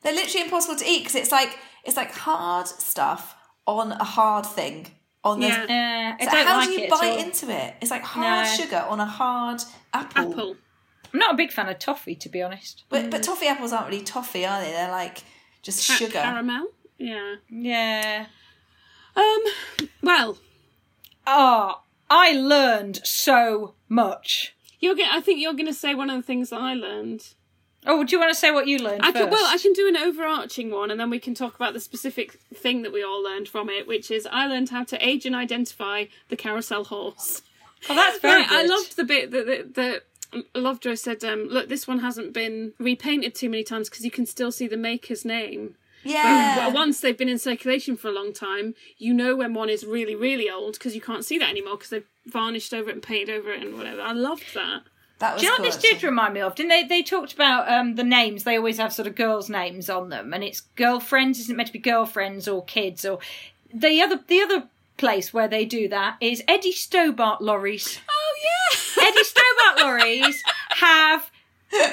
[0.05, 3.35] They're literally impossible to eat because it's like it's like hard stuff
[3.67, 4.87] on a hard thing
[5.23, 5.47] on the.
[5.47, 6.15] Yeah.
[6.21, 7.75] uh, So how like do you bite into it?
[7.81, 8.51] It's like hard No.
[8.55, 9.61] sugar on a hard
[9.93, 10.31] apple.
[10.31, 10.55] Apple.
[11.13, 13.89] i'm not a big fan of toffee to be honest But but toffee apples aren't
[13.89, 14.71] really toffee, are they?
[14.71, 15.23] They're like
[15.63, 16.21] just Ca- sugar.
[16.21, 16.67] Caramel.
[16.97, 17.35] Yeah.
[17.49, 18.25] yeah
[19.15, 19.43] Um.
[20.03, 20.37] Well,
[21.25, 24.93] oh i learned so much you're.
[24.95, 27.23] Going I think you're going to say one of the things that I learned.
[27.87, 29.87] Oh do you want to say what you learned I can, well, I can do
[29.87, 33.21] an overarching one, and then we can talk about the specific thing that we all
[33.23, 37.41] learned from it, which is I learned how to age and identify the carousel horse.
[37.89, 38.69] oh that's very Right, I good.
[38.71, 40.03] loved the bit that that, that
[40.53, 41.23] Lovejoy said.
[41.23, 44.67] Um, Look, this one hasn't been repainted too many times because you can still see
[44.67, 45.75] the maker's name.
[46.03, 46.57] Yeah.
[46.57, 49.85] Well, once they've been in circulation for a long time, you know when one is
[49.85, 53.01] really, really old because you can't see that anymore because they've varnished over it and
[53.03, 54.01] painted over it and whatever.
[54.01, 54.81] I loved that.
[55.19, 56.55] That was Do you know cool, what this did remind me of?
[56.55, 56.83] Didn't they?
[56.83, 58.43] They talked about um, the names.
[58.43, 61.39] They always have sort of girls' names on them, and it's girlfriends.
[61.39, 63.19] Isn't meant to be girlfriends or kids or
[63.73, 64.19] the other?
[64.27, 64.63] The other
[64.97, 67.99] place where they do that is Eddie Stobart lorries.
[68.09, 69.07] Oh yeah.
[69.07, 71.31] Eddie Stobart lorries have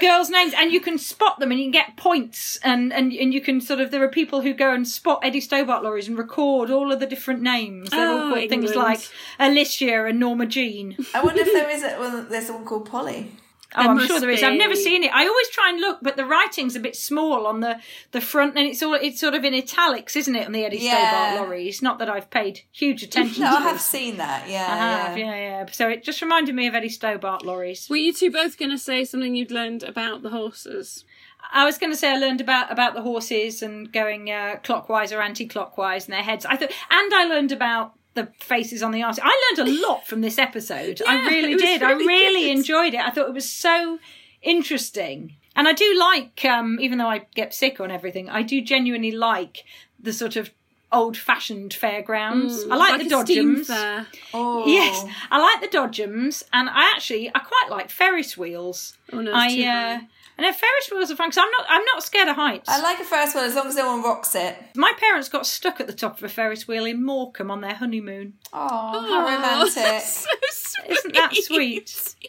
[0.01, 3.33] girls' names, and you can spot them, and you can get points, and and and
[3.35, 3.91] you can sort of.
[3.91, 7.07] There are people who go and spot Eddie Stobart lorries and record all of the
[7.07, 7.91] different names.
[7.91, 9.01] They're all Oh, called things like
[9.39, 10.97] Alicia and Norma Jean.
[11.15, 13.31] I wonder if there is a, well, there's one called Polly.
[13.75, 14.43] Oh, I'm must sure there is.
[14.43, 15.13] I've never seen it.
[15.15, 17.79] I always try and look, but the writing's a bit small on the,
[18.11, 20.79] the front, and it's all it's sort of in italics, isn't it, on the Eddie
[20.79, 21.09] Yeah.
[21.09, 21.81] Stobart lorries?
[21.83, 23.87] Not that I've paid huge attention No, to I have this.
[23.87, 24.49] seen that.
[24.49, 25.07] Yeah, I yeah.
[25.09, 25.67] have, yeah, yeah.
[25.73, 27.89] So it just reminded me of Eddie Stobart lorries.
[27.89, 31.05] Were you two both going to say something you'd learned about the horses?
[31.53, 35.13] I was going to say I learned about about the horses and going uh, clockwise
[35.13, 36.47] or anti-clockwise and their heads.
[36.47, 39.19] I thought, and I learned about the faces on the arse.
[39.23, 41.01] I learned a lot from this episode.
[41.07, 41.83] I really did.
[41.83, 42.59] I really really good.
[42.59, 43.01] enjoyed it.
[43.01, 43.99] I thought it was so
[44.43, 48.61] interesting, and I do like, um, even though I get sick on everything, I do
[48.61, 49.65] genuinely like
[49.99, 50.51] the sort of
[50.93, 52.65] old-fashioned fairgrounds.
[52.71, 54.07] I like, the Mm, a steam Dodgems.
[54.35, 58.97] Oh, Yes, I like the Dodgems, and I actually I quite like Ferris wheels.
[59.13, 60.01] Oh no, I uh,
[60.43, 60.47] high.
[60.47, 62.69] I know Ferris wheels are fun because I'm not I'm not scared of heights.
[62.69, 64.57] I like a Ferris wheel as long as no one rocks it.
[64.77, 67.75] My parents got stuck at the top of a Ferris wheel in Morecambe on their
[67.75, 68.35] honeymoon.
[68.53, 69.75] Oh, Oh, how romantic!
[69.75, 70.91] that's so sweet.
[70.91, 72.15] Isn't that sweet?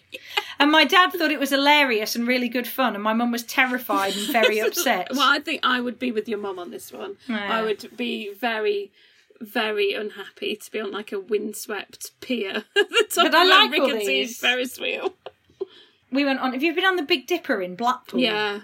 [0.59, 3.43] And my dad thought it was hilarious and really good fun, and my mum was
[3.43, 5.07] terrified and very upset.
[5.11, 7.17] Well, I think I would be with your mum on this one.
[7.27, 7.51] Yeah.
[7.59, 8.91] I would be very,
[9.41, 13.49] very unhappy to be on like a windswept pier at the top But I of
[13.71, 14.25] like a all rickety.
[14.27, 15.15] Ferris wheel.
[16.13, 16.53] We went on.
[16.53, 18.19] Have you been on the Big Dipper in Blackpool?
[18.19, 18.61] Yeah.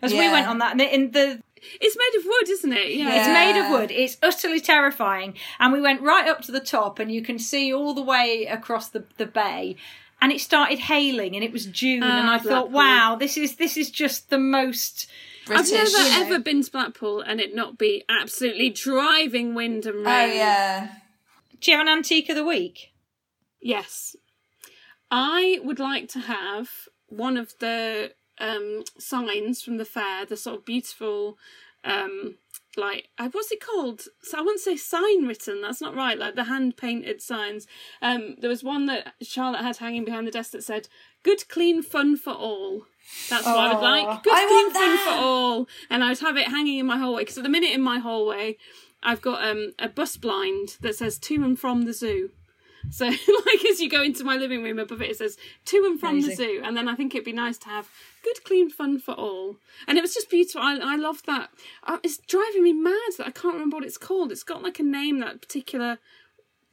[0.00, 1.42] As we went on that, and the, in the
[1.80, 2.92] It's made of wood, isn't it?
[2.94, 3.14] Yeah.
[3.18, 3.90] It's made of wood.
[3.90, 5.34] It's utterly terrifying.
[5.58, 8.46] And we went right up to the top, and you can see all the way
[8.46, 9.74] across the, the bay.
[10.20, 13.56] And it started hailing, and it was June, and Ah, I thought, wow, this is
[13.56, 15.08] this is just the most.
[15.46, 15.72] British.
[15.72, 16.26] I've never you know.
[16.26, 20.06] ever been to Blackpool and it not be absolutely driving wind and rain.
[20.06, 20.36] Oh rain.
[20.36, 20.88] yeah.
[21.60, 22.92] Do you have an antique of the week?
[23.60, 24.14] Yes.
[25.10, 26.70] I would like to have
[27.08, 31.38] one of the um, signs from the fair, the sort of beautiful,
[31.84, 32.36] um,
[32.76, 34.02] like, uh, what's it called?
[34.22, 37.66] So I wouldn't say sign written, that's not right, like the hand painted signs.
[38.02, 40.88] Um, there was one that Charlotte had hanging behind the desk that said,
[41.24, 42.86] Good, clean fun for all.
[43.28, 44.22] That's what I would like.
[44.22, 45.68] Good, I clean fun for all.
[45.90, 47.98] And I would have it hanging in my hallway, because at the minute in my
[47.98, 48.56] hallway,
[49.02, 52.30] I've got um, a bus blind that says to and from the zoo.
[52.90, 55.36] So, like, as you go into my living room above it, it says
[55.66, 56.62] to and from the zoo.
[56.64, 57.88] And then I think it'd be nice to have
[58.24, 59.56] good, clean fun for all.
[59.86, 60.62] And it was just beautiful.
[60.62, 61.50] I, I love that.
[61.84, 64.32] Uh, it's driving me mad that I can't remember what it's called.
[64.32, 65.98] It's got like a name, that particular.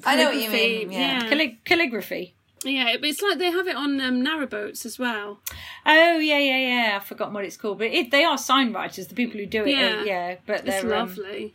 [0.06, 0.92] I know what you mean.
[0.92, 1.24] Yeah.
[1.24, 1.30] Yeah.
[1.30, 2.34] Calli- calligraphy.
[2.64, 5.40] Yeah, it- it's like they have it on um, narrowboats as well.
[5.86, 6.96] Oh yeah, yeah, yeah.
[6.96, 9.08] I've forgotten what it's called, but it, they are sign writers.
[9.08, 9.80] The people who do it, Yeah.
[9.80, 10.36] yeah, yeah.
[10.48, 11.54] But It's they're um, lovely.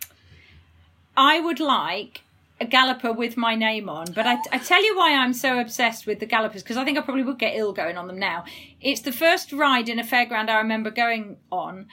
[1.16, 2.22] I would like
[2.60, 6.06] a galloper with my name on, but I, I tell you why I'm so obsessed
[6.06, 8.44] with the gallopers because I think I probably would get ill going on them now.
[8.80, 11.86] It's the first ride in a fairground I remember going on,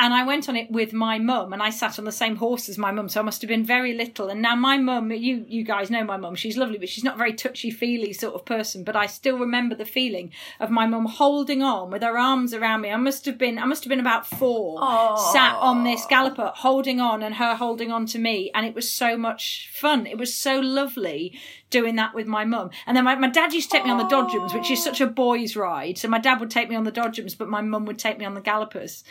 [0.00, 2.70] and I went on it with my mum, and I sat on the same horse
[2.70, 4.30] as my mum, so I must have been very little.
[4.30, 7.16] And now my mum, you you guys know my mum, she's lovely, but she's not
[7.16, 8.82] a very touchy feely sort of person.
[8.82, 12.80] But I still remember the feeling of my mum holding on with her arms around
[12.80, 12.90] me.
[12.90, 15.16] I must have been I must have been about four, Aw.
[15.32, 18.90] sat on this galloper holding on, and her holding on to me, and it was
[18.90, 20.06] so much fun.
[20.06, 21.38] It was so lovely
[21.68, 22.70] doing that with my mum.
[22.86, 25.00] And then my, my dad used to take me on the Dodgems, which is such
[25.00, 25.98] a boy's ride.
[25.98, 28.24] So my dad would take me on the Dodgems, but my mum would take me
[28.24, 29.04] on the gallopers.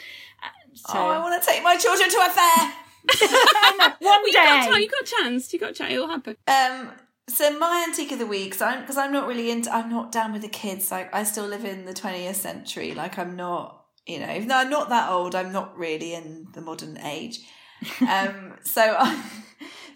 [0.88, 2.74] So Oh, I want to take my children to a fair.
[3.80, 4.82] one Well, you got day.
[4.82, 5.54] You got a chance.
[5.54, 5.94] You got a chance.
[5.94, 6.36] It'll happen.
[6.48, 6.92] Um,
[7.28, 10.12] so my antique of the week, so I'm because I'm not really into, I'm not
[10.12, 10.92] down with the kids.
[10.92, 12.94] Like I still live in the 20th century.
[12.94, 16.48] Like I'm not, you know, even though I'm not that old, I'm not really in
[16.54, 17.40] the modern age.
[18.02, 19.24] Um, so I,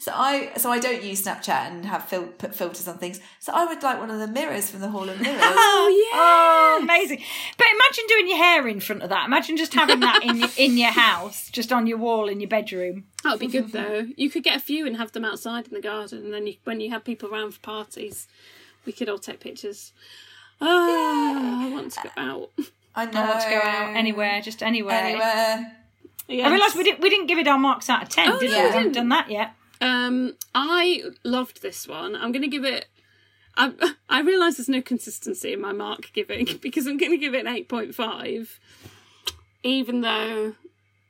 [0.03, 3.21] so I, so I don't use Snapchat and have fil- put filters on things.
[3.39, 5.41] So I would like one of the mirrors from the Hall of Mirrors.
[5.45, 6.19] Oh, yeah.
[6.19, 7.21] Oh, amazing!
[7.57, 9.25] But imagine doing your hair in front of that.
[9.25, 12.49] Imagine just having that in your, in your house, just on your wall in your
[12.49, 13.05] bedroom.
[13.23, 14.07] That would be good though.
[14.17, 16.55] You could get a few and have them outside in the garden, and then you,
[16.65, 18.27] when you have people around for parties,
[18.85, 19.93] we could all take pictures.
[20.59, 22.49] Oh, I want to go out.
[22.95, 23.21] I know.
[23.23, 24.95] I want to go out anywhere, just anywhere.
[24.95, 25.77] Anywhere.
[26.27, 26.47] Yes.
[26.47, 28.51] I realised we didn't we didn't give it our marks out of ten, Oh, did
[28.51, 28.63] no, we?
[28.63, 28.95] we We haven't didn't.
[28.95, 29.53] done that yet.
[29.83, 32.15] Um, I loved this one.
[32.15, 32.85] I'm going to give it.
[33.57, 33.71] I
[34.09, 37.45] I realise there's no consistency in my mark giving because I'm going to give it
[37.45, 38.59] an eight point five,
[39.63, 40.53] even though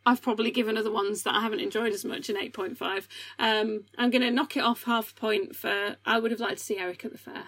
[0.06, 3.08] I've probably given other ones that I haven't enjoyed as much an eight point five.
[3.40, 5.96] Um, I'm going to knock it off half a point for.
[6.06, 7.44] I would have liked to see Eric at the fair.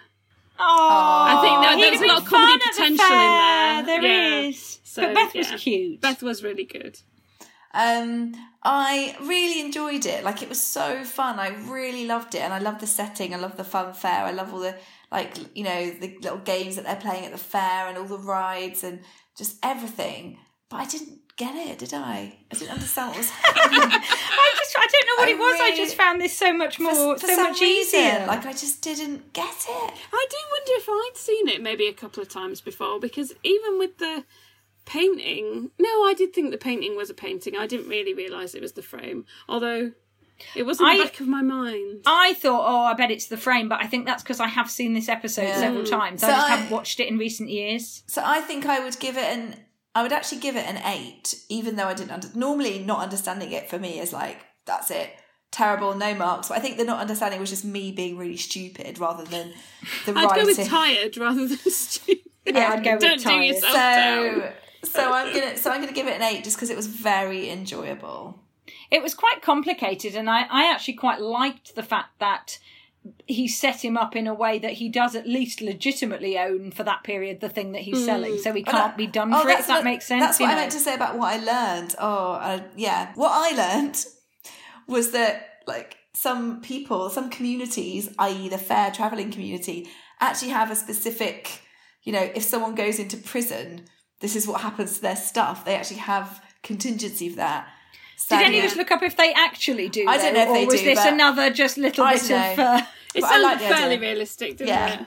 [0.58, 3.84] Oh, I think there- there's a lot of comedy at the potential in there.
[3.84, 4.40] There Yeah.
[4.48, 4.80] is.
[4.84, 6.00] So, but Beth was cute.
[6.00, 7.00] Beth was really good.
[7.76, 10.24] Um, I really enjoyed it.
[10.24, 11.40] Like it was so fun.
[11.40, 13.34] I really loved it, and I love the setting.
[13.34, 14.24] I love the fun fair.
[14.24, 14.76] I love all the
[15.12, 18.18] like you know the little games that they're playing at the fair and all the
[18.18, 19.02] rides and
[19.38, 20.40] just everything.
[20.70, 22.38] But I didn't get it, did I?
[22.52, 23.82] I didn't understand what was happening.
[23.92, 25.60] I just, I don't know what I it was.
[25.62, 28.26] I just found this so much more, for, for so some much reason, easier.
[28.26, 29.94] like I just didn't get it.
[30.14, 33.78] I do wonder if I'd seen it maybe a couple of times before because even
[33.78, 34.24] with the
[34.86, 37.56] painting, no, I did think the painting was a painting.
[37.56, 39.92] I didn't really realise it was the frame, although
[40.56, 42.02] it was in I- back of my mind.
[42.06, 44.70] I thought, oh, I bet it's the frame, but I think that's because I have
[44.70, 45.60] seen this episode Yeah.
[45.60, 45.90] several mm.
[45.90, 46.22] times.
[46.22, 48.04] So I just I- haven't watched it in recent years.
[48.08, 49.56] So I think I would give it an.
[49.94, 52.12] I would actually give it an eight, even though I didn't.
[52.12, 55.10] Under, normally, not understanding it for me is like that's it,
[55.52, 56.50] terrible, no marks.
[56.50, 59.54] But I think the not understanding was just me being really stupid rather than
[60.06, 60.44] the I'd writing.
[60.44, 62.24] go with tired rather than stupid.
[62.46, 63.46] Yeah, I'd go with Don't do tired.
[63.46, 64.44] yourself down.
[64.84, 67.50] So, I'm gonna, so I'm gonna give it an eight just because it was very
[67.50, 68.40] enjoyable.
[68.92, 72.60] It was quite complicated, and I, I actually quite liked the fact that
[73.28, 76.84] he set him up in a way that he does at least legitimately own for
[76.84, 79.50] that period the thing that he's selling, so he can't that- be done oh, for
[79.50, 79.60] it.
[79.60, 80.24] If that what- makes sense.
[80.24, 81.96] That's what I meant to say about what I learned.
[82.00, 83.12] Oh, uh, yeah.
[83.16, 84.04] What I learned
[84.88, 89.88] was that like some people, some communities, i.e., the fair traveling community,
[90.20, 91.62] actually have a specific.
[92.04, 93.86] You know, if someone goes into prison,
[94.26, 95.66] this is what happens to their stuff.
[95.66, 97.68] They actually have contingency for that.
[98.28, 100.08] Did any of us look up if they actually do?
[100.08, 102.28] I don't though, know if or they was do, this another just little I bit
[102.28, 102.60] don't of?
[102.60, 102.82] Uh,
[103.14, 104.00] It sounded like fairly idea.
[104.00, 105.06] realistic, didn't Yeah.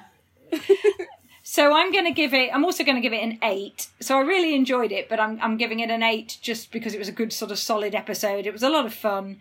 [0.53, 1.09] it?
[1.43, 2.51] So I'm going to give it.
[2.55, 3.89] I'm also going to give it an eight.
[4.01, 6.99] So I really enjoyed it, but I'm I'm giving it an eight just because it
[6.99, 8.47] was a good sort of solid episode.
[8.47, 9.39] It was a lot of fun.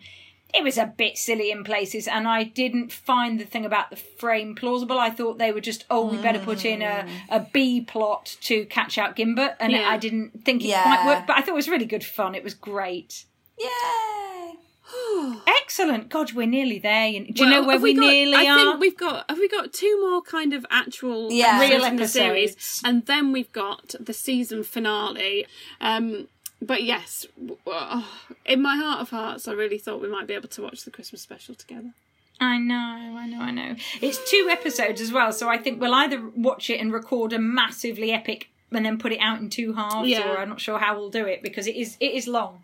[0.54, 3.96] It was a bit silly in places, and I didn't find the thing about the
[3.96, 4.98] frame plausible.
[4.98, 8.64] I thought they were just, oh, we better put in a, a B plot to
[8.66, 9.88] catch out Gimbert, and Yeah.
[9.90, 10.82] I didn't think it Yeah.
[10.84, 11.26] quite worked.
[11.26, 12.34] But I thought it was really good fun.
[12.34, 13.26] It was great.
[13.58, 14.54] Yay!
[15.46, 16.08] Excellent.
[16.08, 17.06] God, we're nearly there.
[17.08, 18.56] You- Do you Well, know where have we, got- nearly I are?
[18.56, 19.26] think we've got.
[19.28, 21.60] Have we got two more kind of actual Yeah.
[21.60, 22.80] Real the series, episodes.
[22.84, 25.46] and then we've got the season finale.
[25.80, 26.28] Um,
[26.60, 27.26] but yes,
[27.66, 28.08] oh,
[28.44, 30.90] in my heart of hearts, I really thought we might be able to watch the
[30.90, 31.92] Christmas special together.
[32.40, 32.74] I know,
[33.18, 33.74] I know, I know.
[34.00, 37.38] It's two episodes as well, so I think we'll either watch it and record a
[37.38, 40.30] massively epic and then put it out in two halves, Yeah.
[40.32, 42.62] or I'm not sure how we'll do it because it is it is long.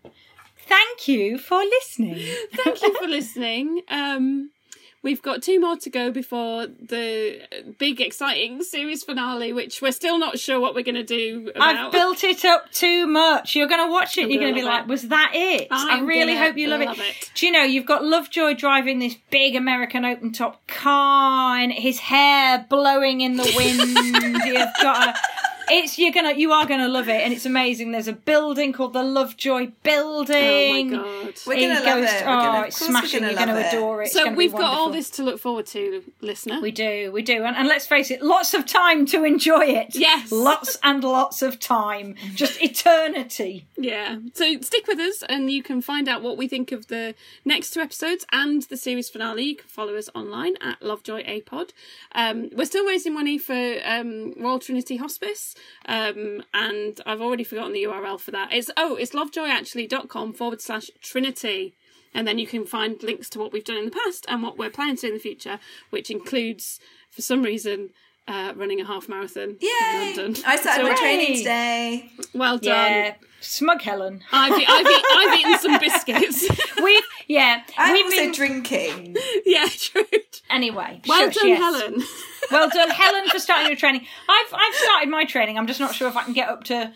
[0.67, 2.25] Thank you for listening.
[2.53, 3.83] Thank you for listening.
[3.89, 4.51] Um,
[5.05, 7.41] we've got two more to go before the
[7.79, 11.51] big, exciting series finale, which we're still not sure what we're going to do.
[11.55, 11.77] About.
[11.77, 13.55] I've built it up too much.
[13.55, 14.25] You're going to watch it.
[14.25, 14.89] I'm You're going to be like, it.
[14.89, 17.03] "Was that it?" I I'm really gonna hope you love, love it.
[17.03, 17.31] it.
[17.35, 22.01] Do you know you've got Lovejoy driving this big American open top car and his
[22.01, 23.81] hair blowing in the wind.
[24.47, 25.21] you've got a.
[25.69, 27.93] It's you're gonna you are gonna love it and it's amazing.
[27.93, 30.95] There's a building called the Lovejoy Building.
[30.95, 31.35] Oh my god!
[31.47, 32.27] We're gonna love goes- it.
[32.27, 33.21] We're oh, gonna, it's course we're smashing.
[33.21, 33.75] gonna You're going to it.
[33.75, 34.09] adore it.
[34.13, 36.61] So we've got all this to look forward to, listener.
[36.61, 37.45] We do, we do.
[37.45, 39.95] And, and let's face it, lots of time to enjoy it.
[39.95, 40.31] Yes.
[40.31, 42.15] Lots and lots of time.
[42.35, 43.67] Just eternity.
[43.77, 44.19] Yeah.
[44.35, 47.71] So stick with us and you can find out what we think of the next
[47.71, 49.45] two episodes and the series finale.
[49.45, 51.71] You can follow us online at Lovejoy APod.
[52.15, 55.54] Um, we're still raising money for um, Royal Trinity Hospice.
[55.87, 58.53] Um, and I've already forgotten the URL for that.
[58.53, 61.75] It's oh, it's lovejoyactually.com forward slash Trinity.
[62.17, 64.57] And then you can find links to what we've done in the past and what
[64.57, 65.59] we're planning to do in the future,
[65.91, 66.79] which includes,
[67.11, 67.91] for some reason,
[68.27, 69.69] uh, running a half marathon Yay!
[69.93, 70.43] in London.
[70.47, 72.11] I started my training today.
[72.35, 72.93] Well done.
[72.93, 73.15] Yeah.
[73.41, 74.23] Smug Helen.
[74.33, 76.49] I've, I've, eat, I've eaten some biscuits.
[76.83, 77.63] We've, yeah.
[77.77, 79.17] I'm we've also been, drinking.
[79.45, 80.05] yeah, true.
[80.49, 81.03] anyway.
[81.07, 81.59] Well shush, done, yes.
[81.59, 82.03] Helen.
[82.51, 84.07] Well done, Helen, for starting your training.
[84.29, 85.59] I've, I've started my training.
[85.59, 86.93] I'm just not sure if I can get up to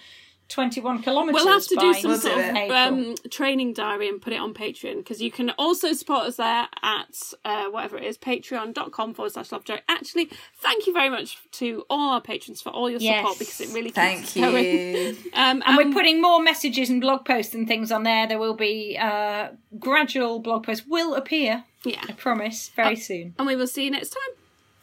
[0.49, 1.35] 21 kilometres.
[1.45, 4.97] We'll have to do some sort of um, training diary and put it on Patreon
[4.97, 9.53] because you can also support us there at uh, whatever it is, patreon.com forward slash
[9.53, 9.79] lovejoy.
[9.89, 13.69] Actually, thank you very much to all our patrons for all your support because it
[13.75, 14.65] really keeps Thank going.
[14.65, 15.17] you.
[15.35, 18.27] Um, And we're putting more messages and blog posts and things on there.
[18.27, 19.49] There will be uh,
[19.79, 21.65] gradual blog posts will appear.
[21.85, 23.35] yeah, I promise very soon.
[23.39, 24.35] and we will see you next time.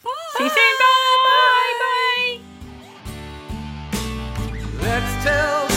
[0.04, 0.12] Bye.
[0.38, 0.58] See you soon.
[0.58, 1.24] Bye.
[1.24, 1.80] Bye.
[1.80, 2.02] Bye.
[4.86, 5.75] Let's tell